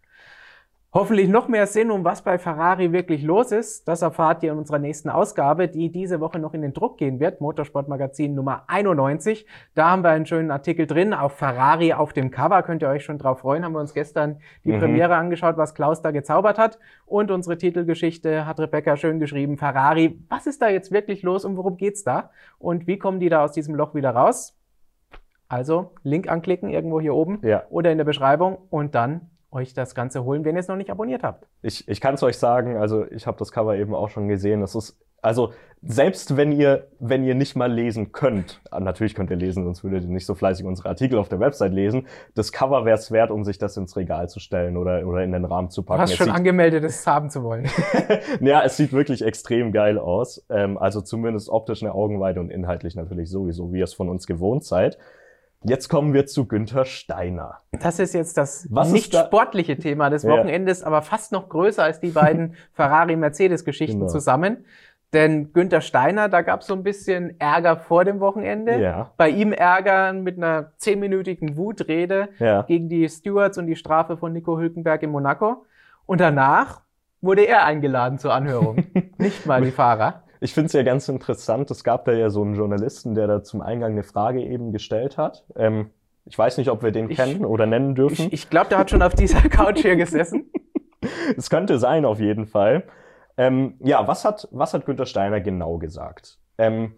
Hoffentlich 0.97 1.29
noch 1.29 1.47
mehr 1.47 1.67
Sinn, 1.67 1.91
um 1.91 2.03
was 2.03 2.23
bei 2.23 2.39
Ferrari 2.39 2.91
wirklich 2.91 3.21
los 3.21 3.51
ist. 3.51 3.87
Das 3.87 4.01
erfahrt 4.01 4.41
ihr 4.41 4.53
in 4.53 4.57
unserer 4.57 4.79
nächsten 4.79 5.11
Ausgabe, 5.11 5.67
die 5.67 5.91
diese 5.91 6.19
Woche 6.19 6.39
noch 6.39 6.55
in 6.55 6.63
den 6.63 6.73
Druck 6.73 6.97
gehen 6.97 7.19
wird. 7.19 7.39
Motorsportmagazin 7.39 8.33
Nummer 8.33 8.63
91. 8.65 9.45
Da 9.75 9.91
haben 9.91 10.03
wir 10.03 10.09
einen 10.09 10.25
schönen 10.25 10.49
Artikel 10.49 10.87
drin. 10.87 11.13
Auf 11.13 11.33
Ferrari 11.33 11.93
auf 11.93 12.13
dem 12.13 12.31
Cover 12.31 12.63
könnt 12.63 12.81
ihr 12.81 12.89
euch 12.89 13.03
schon 13.03 13.19
drauf 13.19 13.41
freuen. 13.41 13.63
Haben 13.63 13.73
wir 13.73 13.79
uns 13.79 13.93
gestern 13.93 14.39
die 14.63 14.71
mhm. 14.71 14.79
Premiere 14.79 15.13
angeschaut, 15.13 15.55
was 15.55 15.75
Klaus 15.75 16.01
da 16.01 16.09
gezaubert 16.09 16.57
hat. 16.57 16.79
Und 17.05 17.29
unsere 17.29 17.59
Titelgeschichte 17.59 18.47
hat 18.47 18.59
Rebecca 18.59 18.97
schön 18.97 19.19
geschrieben. 19.19 19.59
Ferrari, 19.59 20.19
was 20.29 20.47
ist 20.47 20.63
da 20.63 20.67
jetzt 20.67 20.91
wirklich 20.91 21.21
los 21.21 21.45
und 21.45 21.57
worum 21.57 21.77
geht's 21.77 22.03
da? 22.03 22.31
Und 22.57 22.87
wie 22.87 22.97
kommen 22.97 23.19
die 23.19 23.29
da 23.29 23.43
aus 23.43 23.51
diesem 23.51 23.75
Loch 23.75 23.93
wieder 23.93 24.15
raus? 24.15 24.57
Also 25.47 25.91
Link 26.01 26.27
anklicken 26.27 26.69
irgendwo 26.69 26.99
hier 26.99 27.13
oben 27.13 27.37
ja. 27.43 27.65
oder 27.69 27.91
in 27.91 27.99
der 27.99 28.05
Beschreibung 28.05 28.57
und 28.71 28.95
dann 28.95 29.29
euch 29.51 29.73
das 29.73 29.95
Ganze 29.95 30.23
holen, 30.23 30.45
wenn 30.45 30.55
ihr 30.55 30.59
es 30.59 30.67
noch 30.67 30.75
nicht 30.75 30.89
abonniert 30.89 31.23
habt. 31.23 31.47
Ich, 31.61 31.87
ich 31.87 32.01
kann 32.01 32.15
es 32.15 32.23
euch 32.23 32.37
sagen, 32.37 32.77
also 32.77 33.05
ich 33.09 33.27
habe 33.27 33.37
das 33.37 33.51
Cover 33.51 33.75
eben 33.75 33.95
auch 33.95 34.09
schon 34.09 34.27
gesehen. 34.27 34.61
Das 34.61 34.75
ist, 34.75 34.99
also 35.21 35.53
selbst 35.81 36.35
wenn 36.35 36.51
ihr, 36.51 36.87
wenn 36.99 37.23
ihr 37.23 37.35
nicht 37.35 37.55
mal 37.55 37.71
lesen 37.71 38.11
könnt, 38.11 38.61
ah, 38.71 38.79
natürlich 38.79 39.15
könnt 39.15 39.29
ihr 39.29 39.37
lesen, 39.37 39.63
sonst 39.63 39.83
würdet 39.83 40.03
ihr 40.03 40.09
nicht 40.09 40.25
so 40.25 40.35
fleißig 40.35 40.65
unsere 40.65 40.89
Artikel 40.89 41.17
auf 41.17 41.29
der 41.29 41.39
Website 41.39 41.71
lesen, 41.71 42.07
das 42.35 42.51
Cover 42.51 42.83
wäre 42.83 42.97
es 42.97 43.11
wert, 43.11 43.31
um 43.31 43.43
sich 43.43 43.57
das 43.57 43.77
ins 43.77 43.95
Regal 43.95 44.27
zu 44.27 44.39
stellen 44.39 44.75
oder, 44.75 45.07
oder 45.07 45.23
in 45.23 45.31
den 45.31 45.45
Rahmen 45.45 45.69
zu 45.69 45.83
packen. 45.83 45.99
Du 45.99 46.03
hast 46.03 46.15
schon 46.15 46.29
angemeldet, 46.29 46.83
es 46.83 47.05
haben 47.07 47.29
zu 47.29 47.43
wollen. 47.43 47.67
ja, 48.41 48.63
es 48.63 48.75
sieht 48.75 48.91
wirklich 48.91 49.23
extrem 49.23 49.71
geil 49.71 49.97
aus. 49.97 50.45
Ähm, 50.49 50.77
also 50.77 51.01
zumindest 51.01 51.49
optisch 51.49 51.83
eine 51.83 51.93
Augenweide 51.93 52.39
und 52.39 52.49
inhaltlich 52.49 52.95
natürlich 52.95 53.29
sowieso, 53.29 53.71
wie 53.71 53.79
ihr 53.79 53.85
es 53.85 53.93
von 53.93 54.09
uns 54.09 54.27
gewohnt 54.27 54.65
seid. 54.65 54.97
Jetzt 55.67 55.89
kommen 55.89 56.13
wir 56.13 56.25
zu 56.25 56.47
Günther 56.47 56.85
Steiner. 56.85 57.57
Das 57.71 57.99
ist 57.99 58.13
jetzt 58.13 58.37
das 58.37 58.67
Was 58.69 58.91
nicht 58.91 59.13
da? 59.13 59.25
sportliche 59.25 59.77
Thema 59.77 60.09
des 60.09 60.25
Wochenendes, 60.25 60.81
ja. 60.81 60.87
aber 60.87 61.01
fast 61.01 61.31
noch 61.31 61.49
größer 61.49 61.83
als 61.83 61.99
die 61.99 62.11
beiden 62.11 62.55
Ferrari-Mercedes-Geschichten 62.73 63.99
genau. 63.99 64.11
zusammen. 64.11 64.65
Denn 65.13 65.53
Günther 65.53 65.81
Steiner, 65.81 66.29
da 66.29 66.41
gab 66.41 66.61
es 66.61 66.67
so 66.67 66.73
ein 66.73 66.83
bisschen 66.83 67.39
Ärger 67.39 67.77
vor 67.77 68.05
dem 68.05 68.19
Wochenende. 68.19 68.79
Ja. 68.79 69.11
Bei 69.17 69.29
ihm 69.29 69.53
Ärger 69.53 70.13
mit 70.13 70.37
einer 70.37 70.71
zehnminütigen 70.77 71.55
Wutrede 71.55 72.29
ja. 72.39 72.63
gegen 72.63 72.89
die 72.89 73.07
Stewards 73.07 73.57
und 73.57 73.67
die 73.67 73.75
Strafe 73.75 74.17
von 74.17 74.33
Nico 74.33 74.57
Hülkenberg 74.57 75.03
in 75.03 75.11
Monaco. 75.11 75.65
Und 76.05 76.21
danach 76.21 76.81
wurde 77.21 77.47
er 77.47 77.65
eingeladen 77.65 78.19
zur 78.19 78.33
Anhörung. 78.33 78.85
Nicht 79.17 79.45
mal 79.45 79.61
die 79.61 79.71
Fahrer. 79.71 80.23
Ich 80.39 80.53
finde 80.53 80.67
es 80.67 80.73
ja 80.73 80.83
ganz 80.83 81.09
interessant. 81.09 81.71
Es 81.71 81.83
gab 81.83 82.05
da 82.05 82.13
ja 82.13 82.29
so 82.29 82.41
einen 82.41 82.55
Journalisten, 82.55 83.15
der 83.15 83.27
da 83.27 83.43
zum 83.43 83.61
Eingang 83.61 83.93
eine 83.93 84.03
Frage 84.03 84.41
eben 84.41 84.71
gestellt 84.71 85.17
hat. 85.17 85.45
Ähm, 85.55 85.91
ich 86.25 86.37
weiß 86.37 86.57
nicht, 86.57 86.69
ob 86.69 86.83
wir 86.83 86.91
den 86.91 87.09
ich, 87.09 87.17
kennen 87.17 87.45
oder 87.45 87.65
nennen 87.65 87.95
dürfen. 87.95 88.27
Ich, 88.27 88.33
ich 88.33 88.49
glaube, 88.49 88.69
der 88.69 88.77
hat 88.79 88.89
schon 88.89 89.01
auf 89.01 89.15
dieser 89.15 89.41
Couch 89.49 89.79
hier 89.79 89.95
gesessen. 89.95 90.51
Es 91.37 91.49
könnte 91.49 91.79
sein, 91.79 92.05
auf 92.05 92.19
jeden 92.19 92.47
Fall. 92.47 92.83
Ähm, 93.37 93.75
ja, 93.79 94.07
was 94.07 94.25
hat, 94.25 94.47
was 94.51 94.73
hat 94.73 94.85
Günther 94.85 95.05
Steiner 95.05 95.39
genau 95.39 95.77
gesagt? 95.77 96.39
Ähm, 96.57 96.93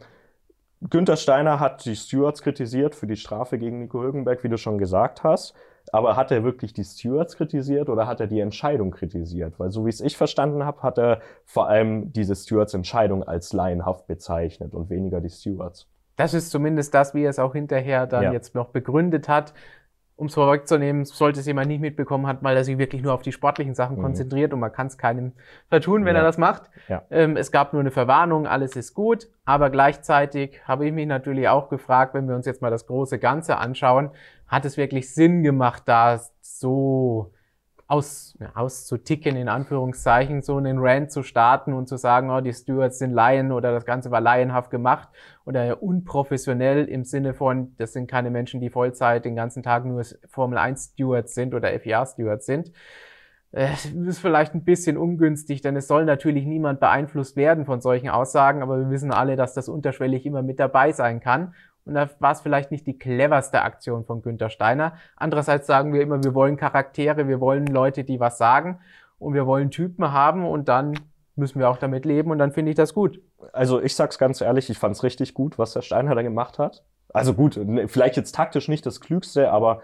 Günther 0.81 1.17
Steiner 1.17 1.59
hat 1.59 1.85
die 1.85 1.95
Stewards 1.95 2.41
kritisiert 2.41 2.95
für 2.95 3.07
die 3.07 3.17
Strafe 3.17 3.57
gegen 3.57 3.79
Nico 3.79 4.01
Hülkenberg, 4.01 4.43
wie 4.43 4.49
du 4.49 4.57
schon 4.57 4.77
gesagt 4.77 5.23
hast. 5.23 5.53
Aber 5.91 6.15
hat 6.15 6.31
er 6.31 6.43
wirklich 6.43 6.73
die 6.73 6.83
Stewards 6.83 7.35
kritisiert 7.35 7.89
oder 7.89 8.07
hat 8.07 8.19
er 8.19 8.27
die 8.27 8.39
Entscheidung 8.39 8.91
kritisiert? 8.91 9.59
Weil 9.59 9.71
so 9.71 9.85
wie 9.85 9.89
es 9.89 10.01
ich 10.01 10.17
verstanden 10.17 10.63
habe, 10.63 10.81
hat 10.81 10.97
er 10.97 11.21
vor 11.45 11.67
allem 11.67 12.13
diese 12.13 12.35
Stewards 12.35 12.73
Entscheidung 12.73 13.23
als 13.23 13.53
laienhaft 13.53 14.07
bezeichnet 14.07 14.73
und 14.75 14.89
weniger 14.89 15.21
die 15.21 15.29
Stewards. 15.29 15.87
Das 16.15 16.33
ist 16.33 16.51
zumindest 16.51 16.93
das, 16.93 17.13
wie 17.13 17.23
er 17.23 17.29
es 17.29 17.39
auch 17.39 17.53
hinterher 17.53 18.05
dann 18.05 18.23
ja. 18.23 18.33
jetzt 18.33 18.53
noch 18.53 18.69
begründet 18.69 19.29
hat 19.29 19.53
um 20.19 20.27
es 20.27 20.33
vorwegzunehmen, 20.33 21.05
sollte 21.05 21.39
es 21.39 21.45
jemand 21.45 21.67
nicht 21.67 21.79
mitbekommen 21.79 22.27
hat, 22.27 22.43
weil 22.43 22.57
er 22.57 22.65
sich 22.65 22.77
wirklich 22.77 23.01
nur 23.01 23.13
auf 23.13 23.21
die 23.21 23.31
sportlichen 23.31 23.73
Sachen 23.73 23.97
mhm. 23.97 24.01
konzentriert 24.01 24.53
und 24.53 24.59
man 24.59 24.71
kann 24.71 24.87
es 24.87 24.97
keinem 24.97 25.31
vertun, 25.69 26.03
wenn 26.03 26.15
ja. 26.15 26.21
er 26.21 26.25
das 26.25 26.37
macht. 26.37 26.63
Ja. 26.89 27.03
Ähm, 27.09 27.37
es 27.37 27.51
gab 27.51 27.71
nur 27.71 27.79
eine 27.79 27.91
Verwarnung, 27.91 28.45
alles 28.45 28.75
ist 28.75 28.93
gut, 28.93 29.29
aber 29.45 29.69
gleichzeitig 29.69 30.59
habe 30.65 30.85
ich 30.85 30.93
mich 30.93 31.07
natürlich 31.07 31.47
auch 31.47 31.69
gefragt, 31.69 32.13
wenn 32.13 32.27
wir 32.27 32.35
uns 32.35 32.45
jetzt 32.45 32.61
mal 32.61 32.69
das 32.69 32.85
große 32.85 33.17
Ganze 33.17 33.57
anschauen, 33.57 34.11
hat 34.47 34.65
es 34.65 34.75
wirklich 34.75 35.13
Sinn 35.13 35.41
gemacht, 35.41 35.83
da 35.85 36.19
so 36.41 37.31
aus, 37.89 38.37
ja, 38.39 38.51
auszuticken, 38.55 39.35
in 39.35 39.49
Anführungszeichen, 39.49 40.43
so 40.43 40.57
einen 40.57 40.77
Rant 40.79 41.11
zu 41.11 41.23
starten 41.23 41.73
und 41.73 41.89
zu 41.89 41.97
sagen, 41.97 42.29
oh, 42.29 42.39
die 42.39 42.53
Stewards 42.53 42.99
sind 42.99 43.11
Laien 43.11 43.51
oder 43.51 43.71
das 43.71 43.83
Ganze 43.83 44.11
war 44.11 44.21
laienhaft 44.21 44.69
gemacht 44.69 45.09
oder 45.43 45.81
unprofessionell 45.81 46.85
im 46.85 47.03
Sinne 47.03 47.33
von, 47.33 47.75
das 47.77 47.93
sind 47.93 48.07
keine 48.07 48.29
Menschen, 48.29 48.61
die 48.61 48.69
Vollzeit 48.69 49.25
den 49.25 49.35
ganzen 49.35 49.63
Tag 49.63 49.85
nur 49.85 50.03
Formel 50.27 50.59
1 50.59 50.91
Stewards 50.93 51.33
sind 51.33 51.55
oder 51.55 51.77
FIA 51.79 52.05
Stewards 52.05 52.45
sind. 52.45 52.71
Das 53.51 53.85
ist 53.85 54.19
vielleicht 54.19 54.53
ein 54.53 54.63
bisschen 54.63 54.95
ungünstig, 54.95 55.61
denn 55.61 55.75
es 55.75 55.87
soll 55.87 56.05
natürlich 56.05 56.45
niemand 56.45 56.79
beeinflusst 56.79 57.35
werden 57.35 57.65
von 57.65 57.81
solchen 57.81 58.09
Aussagen, 58.09 58.61
aber 58.61 58.77
wir 58.77 58.91
wissen 58.91 59.11
alle, 59.11 59.35
dass 59.35 59.55
das 59.55 59.67
unterschwellig 59.67 60.27
immer 60.27 60.43
mit 60.43 60.59
dabei 60.59 60.91
sein 60.91 61.19
kann. 61.19 61.55
Und 61.89 61.95
da 61.95 62.07
war 62.19 62.33
es 62.33 62.41
vielleicht 62.41 62.69
nicht 62.69 62.85
die 62.85 62.99
cleverste 62.99 63.63
Aktion 63.63 64.05
von 64.05 64.21
Günter 64.21 64.51
Steiner. 64.51 64.93
Andererseits 65.15 65.65
sagen 65.65 65.91
wir 65.91 66.01
immer, 66.01 66.23
wir 66.23 66.35
wollen 66.35 66.55
Charaktere, 66.55 67.27
wir 67.27 67.39
wollen 67.39 67.65
Leute, 67.65 68.03
die 68.03 68.19
was 68.19 68.37
sagen 68.37 68.79
und 69.17 69.33
wir 69.33 69.47
wollen 69.47 69.71
Typen 69.71 70.11
haben 70.11 70.45
und 70.45 70.69
dann 70.69 70.93
müssen 71.35 71.59
wir 71.59 71.67
auch 71.67 71.77
damit 71.77 72.05
leben 72.05 72.29
und 72.29 72.37
dann 72.37 72.51
finde 72.51 72.69
ich 72.69 72.75
das 72.75 72.93
gut. 72.93 73.23
Also 73.53 73.81
ich 73.81 73.95
sag's 73.95 74.19
ganz 74.19 74.39
ehrlich, 74.39 74.69
ich 74.69 74.77
fand's 74.77 75.01
richtig 75.01 75.33
gut, 75.33 75.57
was 75.57 75.73
der 75.73 75.81
Steiner 75.81 76.13
da 76.13 76.21
gemacht 76.21 76.59
hat. 76.59 76.83
Also 77.11 77.33
gut, 77.33 77.57
ne, 77.57 77.87
vielleicht 77.87 78.17
jetzt 78.17 78.35
taktisch 78.35 78.67
nicht 78.67 78.85
das 78.85 79.01
Klügste, 79.01 79.51
aber 79.51 79.81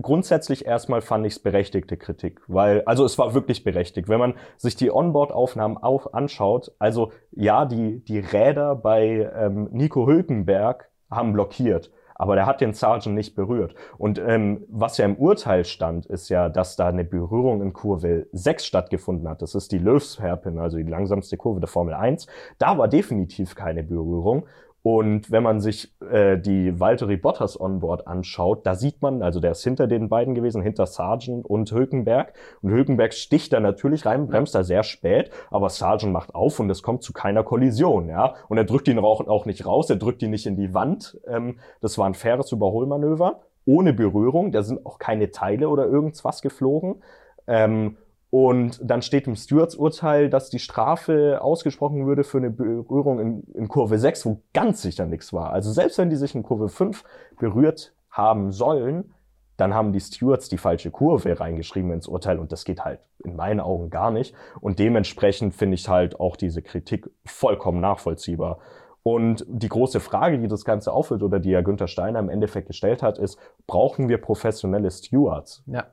grundsätzlich 0.00 0.64
erstmal 0.64 1.02
fand 1.02 1.26
ich 1.26 1.34
es 1.34 1.38
berechtigte 1.38 1.98
Kritik, 1.98 2.40
weil, 2.46 2.82
also 2.86 3.04
es 3.04 3.18
war 3.18 3.34
wirklich 3.34 3.62
berechtigt. 3.62 4.08
Wenn 4.08 4.20
man 4.20 4.36
sich 4.56 4.74
die 4.74 4.90
Onboard-Aufnahmen 4.90 5.76
auch 5.76 6.14
anschaut, 6.14 6.72
also 6.78 7.12
ja, 7.30 7.66
die, 7.66 8.02
die 8.02 8.20
Räder 8.20 8.74
bei 8.74 9.30
ähm, 9.36 9.68
Nico 9.70 10.06
Hülkenberg 10.06 10.88
haben 11.14 11.32
blockiert. 11.32 11.90
Aber 12.14 12.36
der 12.36 12.46
hat 12.46 12.60
den 12.60 12.72
Sergeant 12.72 13.16
nicht 13.16 13.34
berührt. 13.34 13.74
Und 13.98 14.18
ähm, 14.18 14.64
was 14.68 14.96
ja 14.96 15.06
im 15.06 15.16
Urteil 15.16 15.64
stand, 15.64 16.06
ist 16.06 16.28
ja, 16.28 16.48
dass 16.48 16.76
da 16.76 16.88
eine 16.88 17.04
Berührung 17.04 17.62
in 17.62 17.72
Kurve 17.72 18.26
6 18.32 18.64
stattgefunden 18.64 19.28
hat. 19.28 19.42
Das 19.42 19.56
ist 19.56 19.72
die 19.72 19.78
Löws 19.78 20.20
Hairpin, 20.20 20.58
also 20.58 20.76
die 20.76 20.84
langsamste 20.84 21.36
Kurve 21.36 21.58
der 21.58 21.68
Formel 21.68 21.94
1. 21.94 22.26
Da 22.58 22.78
war 22.78 22.86
definitiv 22.86 23.56
keine 23.56 23.82
Berührung. 23.82 24.46
Und 24.82 25.30
wenn 25.30 25.44
man 25.44 25.60
sich 25.60 25.94
äh, 26.10 26.36
die 26.36 26.80
Valtteri 26.80 27.16
Bottas 27.16 27.58
Onboard 27.58 28.08
anschaut, 28.08 28.66
da 28.66 28.74
sieht 28.74 29.00
man, 29.00 29.22
also 29.22 29.38
der 29.38 29.52
ist 29.52 29.62
hinter 29.62 29.86
den 29.86 30.08
beiden 30.08 30.34
gewesen, 30.34 30.60
hinter 30.60 30.86
Sargent 30.86 31.46
und 31.46 31.70
Hülkenberg. 31.70 32.32
Und 32.62 32.70
Hülkenberg 32.70 33.14
sticht 33.14 33.52
da 33.52 33.60
natürlich 33.60 34.04
rein, 34.06 34.26
bremst 34.26 34.56
da 34.56 34.64
sehr 34.64 34.82
spät, 34.82 35.30
aber 35.50 35.70
Sargent 35.70 36.12
macht 36.12 36.34
auf 36.34 36.58
und 36.58 36.68
es 36.68 36.82
kommt 36.82 37.04
zu 37.04 37.12
keiner 37.12 37.44
Kollision, 37.44 38.08
ja. 38.08 38.34
Und 38.48 38.58
er 38.58 38.64
drückt 38.64 38.88
ihn 38.88 38.98
auch, 38.98 39.26
auch 39.28 39.46
nicht 39.46 39.64
raus, 39.66 39.88
er 39.88 39.96
drückt 39.96 40.20
ihn 40.22 40.30
nicht 40.30 40.46
in 40.46 40.56
die 40.56 40.74
Wand. 40.74 41.20
Ähm, 41.28 41.60
das 41.80 41.96
war 41.96 42.06
ein 42.06 42.14
faires 42.14 42.50
Überholmanöver, 42.50 43.42
ohne 43.64 43.92
Berührung. 43.92 44.50
Da 44.50 44.64
sind 44.64 44.84
auch 44.84 44.98
keine 44.98 45.30
Teile 45.30 45.68
oder 45.68 45.86
irgendwas 45.86 46.42
geflogen. 46.42 47.02
Ähm, 47.46 47.98
und 48.34 48.80
dann 48.82 49.02
steht 49.02 49.26
im 49.26 49.36
Stewards 49.36 49.74
Urteil, 49.74 50.30
dass 50.30 50.48
die 50.48 50.58
Strafe 50.58 51.42
ausgesprochen 51.42 52.06
würde 52.06 52.24
für 52.24 52.38
eine 52.38 52.48
Berührung 52.48 53.20
in, 53.20 53.42
in 53.52 53.68
Kurve 53.68 53.98
6, 53.98 54.24
wo 54.24 54.40
ganz 54.54 54.80
sicher 54.80 55.04
nichts 55.04 55.34
war. 55.34 55.52
Also 55.52 55.70
selbst 55.70 55.98
wenn 55.98 56.08
die 56.08 56.16
sich 56.16 56.34
in 56.34 56.42
Kurve 56.42 56.70
5 56.70 57.04
berührt 57.38 57.92
haben 58.08 58.50
sollen, 58.50 59.12
dann 59.58 59.74
haben 59.74 59.92
die 59.92 60.00
Stewards 60.00 60.48
die 60.48 60.56
falsche 60.56 60.90
Kurve 60.90 61.38
reingeschrieben 61.38 61.92
ins 61.92 62.08
Urteil 62.08 62.38
und 62.38 62.52
das 62.52 62.64
geht 62.64 62.86
halt 62.86 63.00
in 63.22 63.36
meinen 63.36 63.60
Augen 63.60 63.90
gar 63.90 64.10
nicht. 64.10 64.34
Und 64.62 64.78
dementsprechend 64.78 65.54
finde 65.54 65.74
ich 65.74 65.86
halt 65.90 66.18
auch 66.18 66.36
diese 66.36 66.62
Kritik 66.62 67.10
vollkommen 67.26 67.82
nachvollziehbar. 67.82 68.60
Und 69.02 69.44
die 69.46 69.68
große 69.68 70.00
Frage, 70.00 70.38
die 70.38 70.48
das 70.48 70.64
Ganze 70.64 70.94
auffüllt 70.94 71.22
oder 71.22 71.38
die 71.38 71.50
ja 71.50 71.60
Günther 71.60 71.88
Steiner 71.88 72.20
im 72.20 72.30
Endeffekt 72.30 72.68
gestellt 72.68 73.02
hat, 73.02 73.18
ist, 73.18 73.38
brauchen 73.66 74.08
wir 74.08 74.16
professionelle 74.16 74.90
Stewards? 74.90 75.62
Ja 75.66 75.88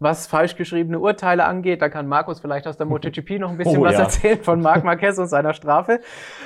was 0.00 0.26
falsch 0.26 0.56
geschriebene 0.56 0.98
Urteile 0.98 1.44
angeht. 1.44 1.82
Da 1.82 1.88
kann 1.88 2.06
Markus 2.06 2.40
vielleicht 2.40 2.66
aus 2.66 2.76
der 2.76 2.86
MotoGP 2.88 3.38
noch 3.38 3.50
ein 3.50 3.56
bisschen 3.56 3.78
oh, 3.78 3.84
was 3.84 3.94
ja. 3.94 4.00
erzählen 4.00 4.42
von 4.42 4.60
Marc 4.60 4.84
Marquez 4.84 5.18
und 5.18 5.28
seiner 5.28 5.54
Strafe. 5.54 6.00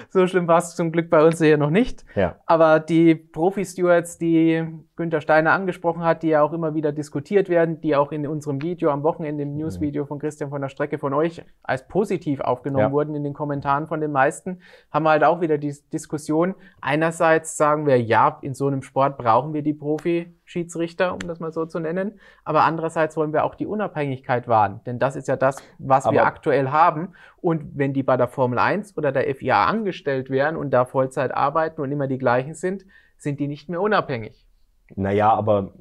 So 0.09 0.27
schlimm 0.27 0.49
war 0.49 0.59
es 0.59 0.75
zum 0.75 0.93
Glück 0.93 1.11
bei 1.11 1.25
uns 1.25 1.39
hier 1.39 1.59
noch 1.59 1.71
nicht. 1.71 2.05
Ja. 2.15 2.37
Aber 2.47 2.81
die 2.81 3.15
Profi-Stewards, 3.15 4.19
die 4.19 4.67
Günther 4.95 5.23
Steiner 5.23 5.53
angesprochen 5.53 6.05
hat, 6.05 6.23
die 6.23 6.29
ja 6.29 6.43
auch 6.43 6.53
immer 6.53 6.75
wieder 6.75 6.93
diskutiert 6.93 7.49
werden, 7.49 7.81
die 7.81 7.97
auch 7.97 8.13
in 8.13 8.27
unserem 8.27 8.61
Video 8.61 8.91
am 8.91 9.03
Wochenende, 9.03 9.43
im 9.43 9.57
Newsvideo 9.57 10.05
von 10.05 10.19
Christian 10.19 10.51
von 10.51 10.61
der 10.61 10.69
Strecke 10.69 10.99
von 10.99 11.15
euch 11.15 11.43
als 11.63 11.89
positiv 11.89 12.41
aufgenommen 12.41 12.85
ja. 12.85 12.93
wurden 12.93 13.15
in 13.15 13.25
den 13.25 13.33
Kommentaren 13.33 13.87
von 13.87 14.03
den 14.03 14.13
meisten, 14.13 14.61
haben 14.91 15.05
wir 15.05 15.11
halt 15.11 15.25
auch 15.25 15.41
wieder 15.41 15.57
die 15.57 15.75
Diskussion. 15.93 16.55
Einerseits 16.83 17.57
sagen 17.57 17.87
wir, 17.87 18.01
ja, 18.03 18.39
in 18.43 18.53
so 18.53 18.67
einem 18.67 18.83
Sport 18.83 19.17
brauchen 19.17 19.55
wir 19.55 19.63
die 19.63 19.73
Profi 19.73 20.35
Schiedsrichter, 20.45 21.15
um 21.15 21.21
das 21.21 21.41
mal 21.41 21.53
so 21.53 21.65
zu 21.65 21.81
nennen. 21.81 22.21
Aber 22.45 22.65
andererseits 22.65 23.17
wollen 23.17 23.33
wir 23.33 23.45
auch 23.45 23.55
die 23.55 23.67
Unabhängigkeit 23.67 24.47
wahren. 24.47 24.81
Denn 24.85 24.99
das 24.99 25.17
ist 25.17 25.27
ja 25.27 25.37
das, 25.37 25.57
was 25.79 26.05
Aber 26.05 26.17
wir 26.17 26.27
aktuell 26.27 26.71
haben. 26.71 27.15
Und 27.41 27.79
wenn 27.79 27.95
die 27.95 28.03
bei 28.03 28.19
der 28.19 28.29
Formel 28.29 28.59
1 28.59 28.99
oder 28.99 29.13
der 29.13 29.35
FIA 29.35 29.65
angestellt 29.65 30.29
wären 30.29 30.57
und 30.57 30.71
da 30.71 30.85
Vollzeit 30.85 31.33
arbeiten 31.33 31.81
und 31.81 31.91
immer 31.91 32.07
die 32.07 32.19
gleichen 32.19 32.55
sind, 32.55 32.85
sind 33.17 33.41
die 33.41 33.49
nicht 33.49 33.71
mehr 33.71 33.81
unabhängig. 33.81 34.47
Naja, 34.95 35.33
aber 35.33 35.73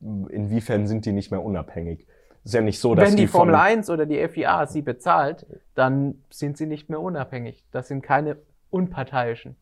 inwiefern 0.00 0.86
sind 0.86 1.06
die 1.06 1.12
nicht 1.12 1.30
mehr 1.30 1.42
unabhängig? 1.42 2.06
ist 2.44 2.54
ja 2.54 2.60
nicht 2.60 2.80
so, 2.80 2.94
dass 2.94 3.08
Wenn 3.08 3.16
die, 3.16 3.22
die 3.22 3.28
Formel 3.28 3.54
1 3.54 3.90
oder 3.90 4.06
die 4.06 4.26
FIA 4.28 4.66
sie 4.66 4.82
bezahlt, 4.82 5.46
dann 5.74 6.22
sind 6.30 6.56
sie 6.56 6.66
nicht 6.66 6.88
mehr 6.88 7.00
unabhängig. 7.00 7.64
Das 7.70 7.88
sind 7.88 8.02
keine 8.02 8.36
unparteiischen. 8.70 9.56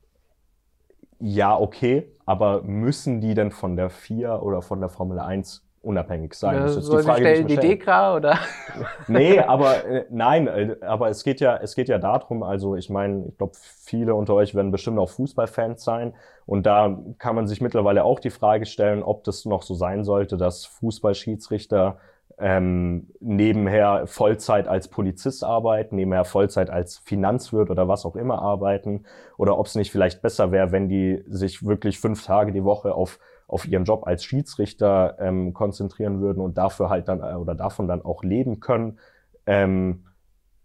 Ja, 1.19 1.59
okay, 1.59 2.13
aber 2.25 2.63
müssen 2.63 3.21
die 3.21 3.35
denn 3.35 3.51
von 3.51 3.77
der 3.77 3.91
FIA 3.91 4.39
oder 4.39 4.63
von 4.63 4.81
der 4.81 4.89
Formel 4.89 5.19
1 5.19 5.68
unabhängig 5.83 6.35
sein? 6.35 6.57
Ja, 6.57 6.63
das 6.63 6.77
ist 6.77 6.93
die 6.93 6.99
Frage, 6.99 7.21
stellen 7.21 7.47
die, 7.47 7.57
die 7.57 7.69
Dekra 7.69 8.17
oder? 8.17 8.39
nee, 9.09 9.39
aber 9.47 9.85
äh, 9.85 10.05
nein, 10.11 10.47
äh, 10.47 10.77
aber 10.81 11.09
es 11.09 11.25
geht 11.25 11.41
ja, 11.41 11.57
es 11.57 11.75
geht 11.75 11.89
ja 11.89 11.99
darum, 11.99 12.43
also 12.43 12.77
ich 12.77 12.91
meine, 12.91 13.27
ich 13.29 13.39
glaube, 13.39 13.53
viele 13.57 14.15
unter 14.15 14.35
euch 14.35 14.55
werden 14.55 14.71
bestimmt 14.71 14.99
auch 14.99 15.11
Fußballfans 15.11 15.83
sein 15.83 16.15
und 16.47 16.67
da 16.67 16.99
kann 17.19 17.35
man 17.35 17.47
sich 17.47 17.61
mittlerweile 17.61 18.05
auch 18.05 18.21
die 18.21 18.31
Frage 18.31 18.67
stellen, 18.67 19.03
ob 19.03 19.25
das 19.25 19.45
noch 19.45 19.63
so 19.63 19.75
sein 19.75 20.05
sollte, 20.05 20.37
dass 20.37 20.67
Fußballschiedsrichter 20.67 21.99
ähm, 22.41 23.09
nebenher 23.21 24.07
Vollzeit 24.07 24.69
als 24.69 24.89
Polizist 24.89 25.43
arbeiten, 25.43 25.97
nebenher 25.97 26.25
Vollzeit 26.25 26.71
als 26.71 26.99
Finanzwirt 26.99 27.71
oder 27.71 27.89
was 27.89 28.07
auch 28.07 28.15
immer 28.15 28.41
arbeiten 28.41 29.05
oder 29.37 29.59
ob 29.59 29.67
es 29.67 29.75
nicht 29.75 29.91
vielleicht 29.91 30.23
besser 30.23 30.53
wäre, 30.53 30.71
wenn 30.71 30.89
die 30.89 31.25
sich 31.27 31.67
wirklich 31.67 31.99
fünf 31.99 32.25
Tage 32.25 32.53
die 32.53 32.65
Woche 32.65 32.95
auf 32.95 33.19
auf 33.49 33.67
ihren 33.67 33.85
Job 33.85 34.07
als 34.07 34.23
Schiedsrichter 34.25 35.17
ähm, 35.19 35.53
konzentrieren 35.55 36.21
würden 36.21 36.41
und 36.41 36.59
dafür 36.59 36.91
halt 36.91 37.09
dann 37.09 37.21
äh, 37.21 37.35
oder 37.35 37.55
davon 37.55 37.89
dann 37.89 38.03
auch 38.03 38.23
leben 38.23 38.61
können. 38.61 38.99
Ähm, 39.47 40.05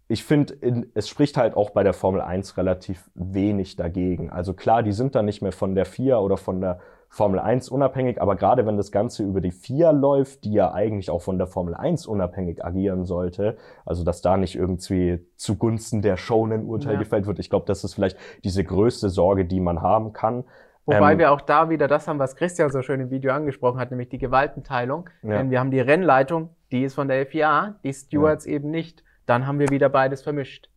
ich 0.06 0.22
finde, 0.22 0.54
es 0.92 1.08
spricht 1.08 1.38
halt 1.38 1.56
auch 1.56 1.70
bei 1.70 1.82
der 1.82 1.94
Formel 1.94 2.20
1 2.20 2.58
relativ 2.58 3.10
wenig 3.14 3.76
dagegen. 3.76 4.30
Also 4.30 4.52
klar, 4.52 4.82
die 4.82 4.92
sind 4.92 5.14
dann 5.14 5.24
nicht 5.24 5.40
mehr 5.40 5.50
von 5.50 5.74
der 5.74 5.86
FIA 5.86 6.18
oder 6.18 6.36
von 6.36 6.60
der 6.60 6.78
Formel 7.08 7.38
1 7.38 7.70
unabhängig, 7.70 8.20
aber 8.20 8.36
gerade 8.36 8.66
wenn 8.66 8.76
das 8.76 8.90
Ganze 8.90 9.22
über 9.22 9.40
die 9.40 9.52
FIA 9.52 9.92
läuft, 9.92 10.44
die 10.44 10.52
ja 10.52 10.74
eigentlich 10.74 11.10
auch 11.10 11.22
von 11.22 11.38
der 11.38 11.46
Formel 11.46 11.74
1 11.74 12.06
unabhängig 12.06 12.64
agieren 12.64 13.04
sollte, 13.04 13.56
also 13.86 14.04
dass 14.04 14.20
da 14.20 14.36
nicht 14.36 14.56
irgendwie 14.56 15.24
zugunsten 15.36 16.02
der 16.02 16.16
Show 16.16 16.44
ein 16.44 16.64
Urteil 16.64 16.94
ja. 16.94 16.98
gefällt 16.98 17.26
wird, 17.26 17.38
ich 17.38 17.48
glaube, 17.48 17.66
das 17.66 17.84
ist 17.84 17.94
vielleicht 17.94 18.18
diese 18.42 18.64
größte 18.64 19.08
Sorge, 19.08 19.46
die 19.46 19.60
man 19.60 19.80
haben 19.80 20.12
kann. 20.12 20.44
Wobei 20.86 21.12
ähm, 21.12 21.18
wir 21.18 21.32
auch 21.32 21.40
da 21.40 21.70
wieder 21.70 21.88
das 21.88 22.06
haben, 22.08 22.18
was 22.18 22.36
Christian 22.36 22.70
so 22.70 22.82
schön 22.82 23.00
im 23.00 23.10
Video 23.10 23.32
angesprochen 23.32 23.78
hat, 23.78 23.90
nämlich 23.90 24.10
die 24.10 24.18
Gewaltenteilung. 24.18 25.08
Ja. 25.22 25.38
Denn 25.38 25.50
wir 25.50 25.60
haben 25.60 25.70
die 25.70 25.80
Rennleitung, 25.80 26.50
die 26.70 26.84
ist 26.84 26.94
von 26.94 27.08
der 27.08 27.26
FIA, 27.26 27.76
die 27.82 27.92
Stewards 27.92 28.44
ja. 28.44 28.52
eben 28.52 28.70
nicht. 28.70 29.02
Dann 29.26 29.46
haben 29.46 29.58
wir 29.58 29.70
wieder 29.70 29.88
beides 29.88 30.22
vermischt. 30.22 30.68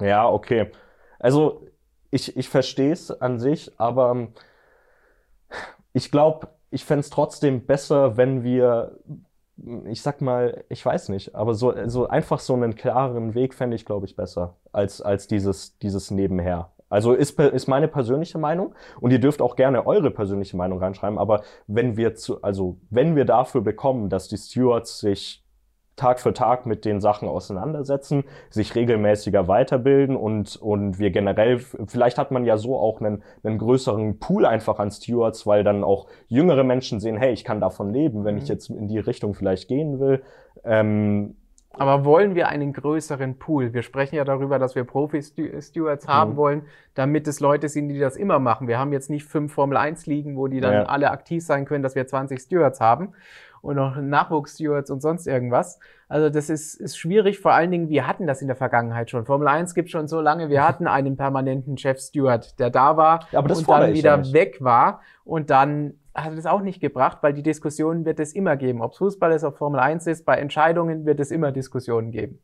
Ja, 0.00 0.28
okay. 0.28 0.70
Also 1.18 1.66
ich, 2.10 2.36
ich 2.36 2.48
verstehe 2.48 2.92
es 2.92 3.10
an 3.10 3.38
sich, 3.38 3.72
aber 3.78 4.28
ich 5.92 6.10
glaube, 6.10 6.48
ich 6.70 6.84
fände 6.84 7.00
es 7.00 7.10
trotzdem 7.10 7.66
besser, 7.66 8.16
wenn 8.16 8.44
wir, 8.44 8.98
ich 9.86 10.02
sag 10.02 10.20
mal, 10.20 10.64
ich 10.68 10.84
weiß 10.84 11.08
nicht, 11.08 11.34
aber 11.34 11.54
so, 11.54 11.74
so 11.88 12.06
einfach 12.06 12.38
so 12.38 12.54
einen 12.54 12.76
klaren 12.76 13.34
Weg 13.34 13.54
fände 13.54 13.74
ich, 13.74 13.84
glaube 13.84 14.06
ich, 14.06 14.14
besser 14.14 14.54
als, 14.72 15.02
als 15.02 15.26
dieses, 15.26 15.78
dieses 15.78 16.10
Nebenher. 16.10 16.70
Also 16.88 17.12
ist, 17.12 17.38
ist 17.38 17.68
meine 17.68 17.88
persönliche 17.88 18.38
Meinung 18.38 18.74
und 19.00 19.10
ihr 19.10 19.20
dürft 19.20 19.42
auch 19.42 19.56
gerne 19.56 19.86
eure 19.86 20.10
persönliche 20.10 20.56
Meinung 20.56 20.78
reinschreiben, 20.78 21.18
aber 21.18 21.42
wenn 21.66 21.96
wir 21.96 22.14
zu, 22.14 22.42
also 22.42 22.78
wenn 22.90 23.14
wir 23.16 23.24
dafür 23.24 23.60
bekommen, 23.60 24.08
dass 24.08 24.28
die 24.28 24.38
Stewards 24.38 25.00
sich 25.00 25.44
Tag 25.98 26.20
für 26.20 26.32
Tag 26.32 26.64
mit 26.64 26.86
den 26.86 27.00
Sachen 27.00 27.28
auseinandersetzen, 27.28 28.24
sich 28.48 28.74
regelmäßiger 28.74 29.48
weiterbilden 29.48 30.16
und, 30.16 30.56
und 30.56 30.98
wir 30.98 31.10
generell, 31.10 31.58
vielleicht 31.58 32.16
hat 32.16 32.30
man 32.30 32.46
ja 32.46 32.56
so 32.56 32.78
auch 32.78 33.00
einen, 33.00 33.22
einen 33.42 33.58
größeren 33.58 34.18
Pool 34.18 34.46
einfach 34.46 34.78
an 34.78 34.90
Stewards, 34.90 35.46
weil 35.46 35.64
dann 35.64 35.84
auch 35.84 36.06
jüngere 36.28 36.64
Menschen 36.64 37.00
sehen, 37.00 37.16
hey, 37.18 37.32
ich 37.32 37.44
kann 37.44 37.60
davon 37.60 37.92
leben, 37.92 38.24
wenn 38.24 38.36
mhm. 38.36 38.42
ich 38.42 38.48
jetzt 38.48 38.70
in 38.70 38.88
die 38.88 38.98
Richtung 38.98 39.34
vielleicht 39.34 39.68
gehen 39.68 40.00
will. 40.00 40.22
Ähm, 40.64 41.36
aber 41.70 42.04
wollen 42.04 42.34
wir 42.34 42.48
einen 42.48 42.72
größeren 42.72 43.38
Pool? 43.38 43.72
Wir 43.72 43.82
sprechen 43.82 44.16
ja 44.16 44.24
darüber, 44.24 44.58
dass 44.58 44.74
wir 44.74 44.84
Profi-Stewards 44.84 46.06
mhm. 46.06 46.10
haben 46.10 46.36
wollen, 46.36 46.62
damit 46.94 47.28
es 47.28 47.40
Leute 47.40 47.68
sind, 47.68 47.88
die 47.88 47.98
das 47.98 48.16
immer 48.16 48.38
machen. 48.38 48.68
Wir 48.68 48.78
haben 48.78 48.92
jetzt 48.92 49.10
nicht 49.10 49.24
fünf 49.24 49.52
Formel-1-Ligen, 49.52 50.36
wo 50.36 50.48
die 50.48 50.60
dann 50.60 50.72
ja. 50.72 50.82
alle 50.84 51.10
aktiv 51.10 51.44
sein 51.44 51.66
können, 51.66 51.82
dass 51.82 51.94
wir 51.94 52.06
20 52.06 52.40
Stewards 52.40 52.80
haben 52.80 53.12
und 53.60 53.76
noch 53.76 53.96
Nachwuchs-Stewards 53.96 54.90
und 54.90 55.00
sonst 55.02 55.26
irgendwas. 55.26 55.78
Also 56.08 56.30
das 56.30 56.48
ist, 56.48 56.74
ist 56.74 56.96
schwierig, 56.96 57.38
vor 57.38 57.52
allen 57.52 57.70
Dingen, 57.70 57.88
wir 57.88 58.06
hatten 58.06 58.26
das 58.26 58.40
in 58.40 58.48
der 58.48 58.56
Vergangenheit 58.56 59.10
schon. 59.10 59.26
Formel 59.26 59.48
1 59.48 59.74
gibt 59.74 59.90
schon 59.90 60.08
so 60.08 60.20
lange, 60.20 60.48
wir 60.48 60.66
hatten 60.66 60.86
einen 60.86 61.16
permanenten 61.16 61.76
Chef-Steward, 61.76 62.58
der 62.58 62.70
da 62.70 62.96
war 62.96 63.26
ja, 63.30 63.40
und 63.40 63.68
dann 63.68 63.92
wieder 63.92 64.18
ja 64.18 64.32
weg 64.32 64.58
war 64.60 65.00
und 65.24 65.50
dann 65.50 65.94
hat 66.24 66.32
es 66.34 66.46
auch 66.46 66.60
nicht 66.60 66.80
gebracht, 66.80 67.18
weil 67.22 67.32
die 67.32 67.42
Diskussion 67.42 68.04
wird 68.04 68.20
es 68.20 68.34
immer 68.34 68.56
geben. 68.56 68.82
Ob 68.82 68.92
es 68.92 68.98
Fußball 68.98 69.32
ist, 69.32 69.44
ob 69.44 69.56
Formel 69.56 69.80
1 69.80 70.06
ist, 70.06 70.24
bei 70.24 70.36
Entscheidungen 70.36 71.06
wird 71.06 71.20
es 71.20 71.30
immer 71.30 71.52
Diskussionen 71.52 72.10
geben. 72.10 72.40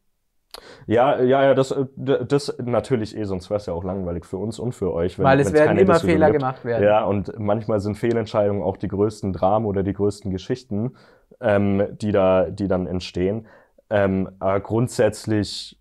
Ja, 0.86 1.20
ja, 1.20 1.42
ja, 1.42 1.54
das, 1.54 1.74
das 1.96 2.56
natürlich 2.62 3.16
eh, 3.16 3.24
sonst 3.24 3.50
wäre 3.50 3.58
es 3.58 3.66
ja 3.66 3.72
auch 3.72 3.84
langweilig 3.84 4.24
für 4.24 4.36
uns 4.36 4.58
und 4.58 4.72
für 4.72 4.92
euch. 4.92 5.18
Wenn, 5.18 5.24
Weil 5.24 5.40
es 5.40 5.52
werden 5.52 5.78
immer 5.78 5.94
Diskussion 5.94 6.10
Fehler 6.12 6.26
gibt. 6.30 6.40
gemacht 6.40 6.64
werden. 6.64 6.84
Ja, 6.84 7.04
und 7.04 7.38
manchmal 7.38 7.80
sind 7.80 7.96
Fehlentscheidungen 7.96 8.62
auch 8.62 8.76
die 8.76 8.88
größten 8.88 9.32
Dramen 9.32 9.66
oder 9.66 9.82
die 9.82 9.92
größten 9.92 10.30
Geschichten, 10.30 10.94
ähm, 11.40 11.86
die, 12.00 12.12
da, 12.12 12.50
die 12.50 12.68
dann 12.68 12.86
entstehen. 12.86 13.46
Ähm, 13.90 14.30
aber 14.38 14.60
grundsätzlich, 14.60 15.80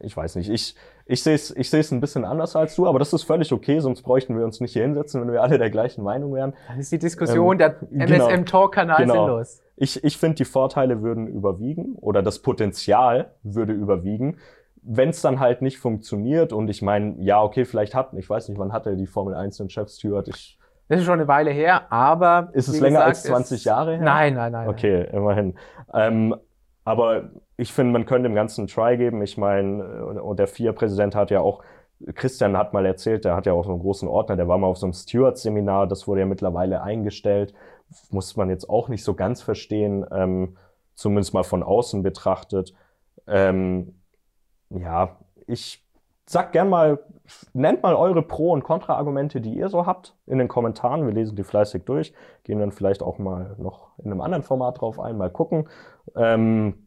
ich 0.00 0.16
weiß 0.16 0.36
nicht, 0.36 0.50
ich, 0.50 0.76
ich 1.08 1.22
sehe 1.22 1.34
es 1.34 1.50
ich 1.56 1.70
seh's 1.70 1.90
ein 1.90 2.00
bisschen 2.00 2.24
anders 2.24 2.54
als 2.54 2.76
du, 2.76 2.86
aber 2.86 2.98
das 2.98 3.12
ist 3.12 3.22
völlig 3.22 3.50
okay, 3.52 3.80
sonst 3.80 4.02
bräuchten 4.02 4.36
wir 4.36 4.44
uns 4.44 4.60
nicht 4.60 4.74
hier 4.74 4.82
hinsetzen, 4.82 5.22
wenn 5.22 5.32
wir 5.32 5.42
alle 5.42 5.58
der 5.58 5.70
gleichen 5.70 6.04
Meinung 6.04 6.34
wären. 6.34 6.52
Dann 6.68 6.78
ist 6.78 6.92
die 6.92 6.98
Diskussion 6.98 7.58
ähm, 7.58 7.58
der 7.58 7.76
MSM-Talk-Kanal 7.90 8.98
genau, 8.98 9.14
genau. 9.14 9.26
sinnlos. 9.26 9.62
Ich, 9.76 10.04
ich 10.04 10.18
finde, 10.18 10.36
die 10.36 10.44
Vorteile 10.44 11.02
würden 11.02 11.26
überwiegen 11.26 11.94
oder 11.94 12.22
das 12.22 12.40
Potenzial 12.40 13.32
würde 13.42 13.72
überwiegen. 13.72 14.36
Wenn 14.82 15.08
es 15.08 15.22
dann 15.22 15.40
halt 15.40 15.62
nicht 15.62 15.78
funktioniert 15.78 16.52
und 16.52 16.68
ich 16.68 16.82
meine, 16.82 17.16
ja, 17.20 17.42
okay, 17.42 17.64
vielleicht 17.64 17.94
hat, 17.94 18.12
ich 18.12 18.28
weiß 18.28 18.48
nicht, 18.50 18.58
wann 18.58 18.72
hatte 18.72 18.94
die 18.96 19.06
Formel 19.06 19.34
1 19.34 19.56
den 19.56 19.70
Chef 19.70 19.88
Stewart? 19.88 20.28
Ich, 20.28 20.58
das 20.88 21.00
ist 21.00 21.06
schon 21.06 21.14
eine 21.14 21.28
Weile 21.28 21.50
her, 21.50 21.90
aber. 21.90 22.50
Ist 22.52 22.68
es 22.68 22.80
länger 22.80 22.98
gesagt, 22.98 23.08
als 23.08 23.22
20 23.22 23.64
Jahre 23.64 23.96
her? 23.96 24.04
Nein, 24.04 24.34
nein, 24.34 24.52
nein. 24.52 24.68
Okay, 24.68 25.04
nein. 25.04 25.14
immerhin. 25.14 25.58
Ähm, 25.94 26.36
aber 26.84 27.30
ich 27.58 27.72
finde, 27.72 27.92
man 27.92 28.06
könnte 28.06 28.28
dem 28.28 28.36
Ganzen 28.36 28.62
einen 28.62 28.68
Try 28.68 28.96
geben. 28.96 29.20
Ich 29.20 29.36
meine, 29.36 30.06
und 30.06 30.38
der 30.38 30.46
Vier-Präsident 30.46 31.16
hat 31.16 31.30
ja 31.30 31.40
auch, 31.40 31.62
Christian 32.14 32.56
hat 32.56 32.72
mal 32.72 32.86
erzählt, 32.86 33.24
der 33.24 33.34
hat 33.34 33.46
ja 33.46 33.52
auch 33.52 33.64
so 33.64 33.72
einen 33.72 33.80
großen 33.80 34.08
Ordner, 34.08 34.36
der 34.36 34.46
war 34.46 34.56
mal 34.58 34.68
auf 34.68 34.78
so 34.78 34.86
einem 34.86 34.92
Steward-Seminar, 34.92 35.88
das 35.88 36.06
wurde 36.06 36.20
ja 36.20 36.26
mittlerweile 36.26 36.82
eingestellt. 36.82 37.52
Muss 38.10 38.36
man 38.36 38.48
jetzt 38.48 38.70
auch 38.70 38.88
nicht 38.88 39.02
so 39.02 39.14
ganz 39.14 39.42
verstehen, 39.42 40.06
ähm, 40.12 40.56
zumindest 40.94 41.34
mal 41.34 41.42
von 41.42 41.64
außen 41.64 42.04
betrachtet. 42.04 42.74
Ähm, 43.26 44.00
ja, 44.70 45.16
ich 45.48 45.84
sag 46.26 46.52
gern 46.52 46.68
mal, 46.68 47.00
nennt 47.54 47.82
mal 47.82 47.96
eure 47.96 48.22
Pro- 48.22 48.52
und 48.52 48.62
Kontra-Argumente, 48.62 49.40
die 49.40 49.56
ihr 49.56 49.68
so 49.68 49.84
habt, 49.84 50.14
in 50.26 50.38
den 50.38 50.46
Kommentaren. 50.46 51.06
Wir 51.06 51.12
lesen 51.12 51.34
die 51.34 51.42
fleißig 51.42 51.84
durch, 51.86 52.14
gehen 52.44 52.60
dann 52.60 52.70
vielleicht 52.70 53.02
auch 53.02 53.18
mal 53.18 53.56
noch 53.58 53.98
in 53.98 54.12
einem 54.12 54.20
anderen 54.20 54.44
Format 54.44 54.80
drauf 54.80 55.00
ein, 55.00 55.16
mal 55.16 55.30
gucken. 55.30 55.68
Ähm, 56.14 56.84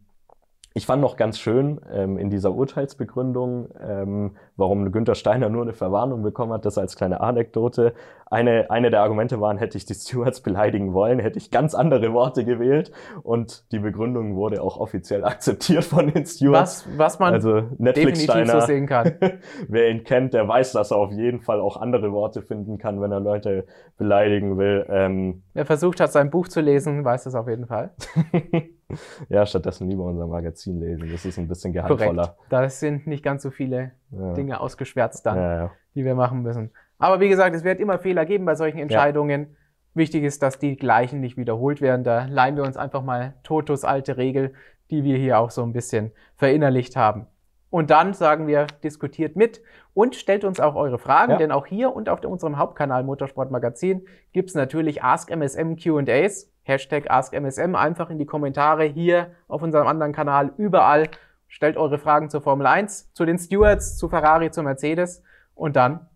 ich 0.73 0.85
fand 0.85 1.01
noch 1.01 1.17
ganz 1.17 1.37
schön 1.37 1.81
ähm, 1.91 2.17
in 2.17 2.29
dieser 2.29 2.53
Urteilsbegründung, 2.53 3.69
ähm, 3.85 4.37
warum 4.55 4.89
Günther 4.93 5.15
Steiner 5.15 5.49
nur 5.49 5.63
eine 5.63 5.73
Verwarnung 5.73 6.23
bekommen 6.23 6.53
hat, 6.53 6.65
das 6.65 6.77
als 6.77 6.95
kleine 6.95 7.19
Anekdote. 7.19 7.93
Eine, 8.27 8.71
eine 8.71 8.89
der 8.89 9.01
Argumente 9.01 9.41
waren, 9.41 9.57
hätte 9.57 9.77
ich 9.77 9.83
die 9.83 9.93
Stewards 9.93 10.39
beleidigen 10.39 10.93
wollen, 10.93 11.19
hätte 11.19 11.37
ich 11.37 11.51
ganz 11.51 11.75
andere 11.75 12.13
Worte 12.13 12.45
gewählt. 12.45 12.93
Und 13.21 13.69
die 13.73 13.79
Begründung 13.79 14.37
wurde 14.37 14.63
auch 14.63 14.77
offiziell 14.77 15.25
akzeptiert 15.25 15.83
von 15.83 16.07
den 16.07 16.25
Stewards. 16.25 16.87
Was, 16.87 16.97
was 16.97 17.19
man 17.19 17.33
also 17.33 17.63
Netflix 17.77 18.25
definitiv 18.25 18.51
so 18.51 18.59
sehen 18.61 18.87
kann. 18.87 19.15
wer 19.67 19.89
ihn 19.89 20.05
kennt, 20.05 20.33
der 20.33 20.47
weiß, 20.47 20.71
dass 20.71 20.91
er 20.91 20.97
auf 20.97 21.11
jeden 21.11 21.41
Fall 21.41 21.59
auch 21.59 21.75
andere 21.75 22.13
Worte 22.13 22.41
finden 22.41 22.77
kann, 22.77 23.01
wenn 23.01 23.11
er 23.11 23.19
Leute 23.19 23.65
beleidigen 23.97 24.57
will. 24.57 24.85
Ähm, 24.89 25.43
wer 25.53 25.65
versucht 25.65 25.99
hat, 25.99 26.13
sein 26.13 26.29
Buch 26.29 26.47
zu 26.47 26.61
lesen, 26.61 27.03
weiß 27.03 27.25
das 27.25 27.35
auf 27.35 27.49
jeden 27.49 27.67
Fall. 27.67 27.91
ja, 29.29 29.45
stattdessen 29.45 29.89
lieber 29.89 30.05
unser 30.05 30.27
Magazin 30.27 30.79
lesen. 30.79 31.09
Das 31.11 31.25
ist 31.25 31.37
ein 31.37 31.47
bisschen 31.47 31.73
geheimvoller. 31.73 32.23
Korrekt. 32.23 32.35
Da 32.49 32.69
sind 32.69 33.07
nicht 33.07 33.23
ganz 33.23 33.43
so 33.43 33.51
viele 33.51 33.91
ja. 34.11 34.33
Dinge 34.33 34.59
ausgeschwärzt 34.59 35.25
dann, 35.25 35.37
ja, 35.37 35.55
ja. 35.55 35.71
die 35.95 36.05
wir 36.05 36.15
machen 36.15 36.41
müssen. 36.41 36.71
Aber 36.97 37.19
wie 37.19 37.29
gesagt, 37.29 37.55
es 37.55 37.63
wird 37.63 37.79
immer 37.79 37.99
Fehler 37.99 38.25
geben 38.25 38.45
bei 38.45 38.55
solchen 38.55 38.79
Entscheidungen. 38.79 39.55
Wichtig 39.93 40.23
ist, 40.23 40.41
dass 40.43 40.59
die 40.59 40.77
gleichen 40.77 41.19
nicht 41.19 41.35
wiederholt 41.35 41.81
werden. 41.81 42.03
Da 42.03 42.25
leihen 42.25 42.55
wir 42.55 42.63
uns 42.63 42.77
einfach 42.77 43.03
mal 43.03 43.33
Totos 43.43 43.83
alte 43.83 44.17
Regel, 44.17 44.53
die 44.89 45.03
wir 45.03 45.17
hier 45.17 45.39
auch 45.39 45.51
so 45.51 45.63
ein 45.63 45.73
bisschen 45.73 46.11
verinnerlicht 46.35 46.95
haben. 46.95 47.27
Und 47.71 47.89
dann 47.89 48.13
sagen 48.13 48.47
wir, 48.47 48.67
diskutiert 48.83 49.37
mit 49.37 49.61
und 49.93 50.15
stellt 50.15 50.43
uns 50.43 50.59
auch 50.59 50.75
eure 50.75 50.99
Fragen, 50.99 51.31
ja. 51.33 51.37
denn 51.37 51.51
auch 51.51 51.65
hier 51.65 51.95
und 51.95 52.09
auf 52.09 52.23
unserem 52.23 52.57
Hauptkanal 52.57 53.03
Motorsport 53.03 53.49
Magazin 53.49 54.05
gibt 54.33 54.49
es 54.49 54.55
natürlich 54.55 55.01
Ask 55.01 55.31
MSM 55.31 55.75
QAs 55.77 56.50
Hashtag 56.63 57.09
AskMSM 57.09 57.75
einfach 57.75 58.09
in 58.09 58.19
die 58.19 58.25
Kommentare 58.25 58.85
hier 58.85 59.31
auf 59.47 59.61
unserem 59.61 59.87
anderen 59.87 60.13
Kanal, 60.13 60.53
überall. 60.57 61.09
Stellt 61.47 61.75
eure 61.75 61.97
Fragen 61.97 62.29
zur 62.29 62.41
Formel 62.41 62.65
1, 62.65 63.13
zu 63.13 63.25
den 63.25 63.37
Stewards, 63.37 63.97
zu 63.97 64.07
Ferrari, 64.07 64.51
zu 64.51 64.63
Mercedes 64.63 65.23
und 65.53 65.75
dann 65.75 66.07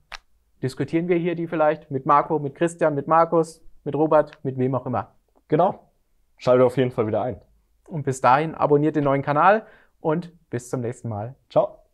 diskutieren 0.63 1.08
wir 1.08 1.17
hier 1.17 1.36
die 1.36 1.47
vielleicht 1.47 1.91
mit 1.91 2.05
Marco, 2.05 2.39
mit 2.39 2.55
Christian, 2.55 2.95
mit 2.95 3.08
Markus, 3.08 3.62
mit 3.84 3.95
Robert, 3.95 4.39
mit 4.43 4.58
wem 4.58 4.75
auch 4.75 4.86
immer. 4.86 5.12
Genau. 5.47 5.79
Schaltet 6.38 6.65
auf 6.65 6.77
jeden 6.77 6.91
Fall 6.91 7.08
wieder 7.08 7.21
ein. 7.21 7.41
Und 7.88 8.03
bis 8.03 8.21
dahin 8.21 8.55
abonniert 8.55 8.95
den 8.95 9.03
neuen 9.03 9.21
Kanal 9.21 9.65
und 9.99 10.34
bis 10.49 10.69
zum 10.69 10.81
nächsten 10.81 11.10
Mal. 11.10 11.36
Ciao. 11.49 11.85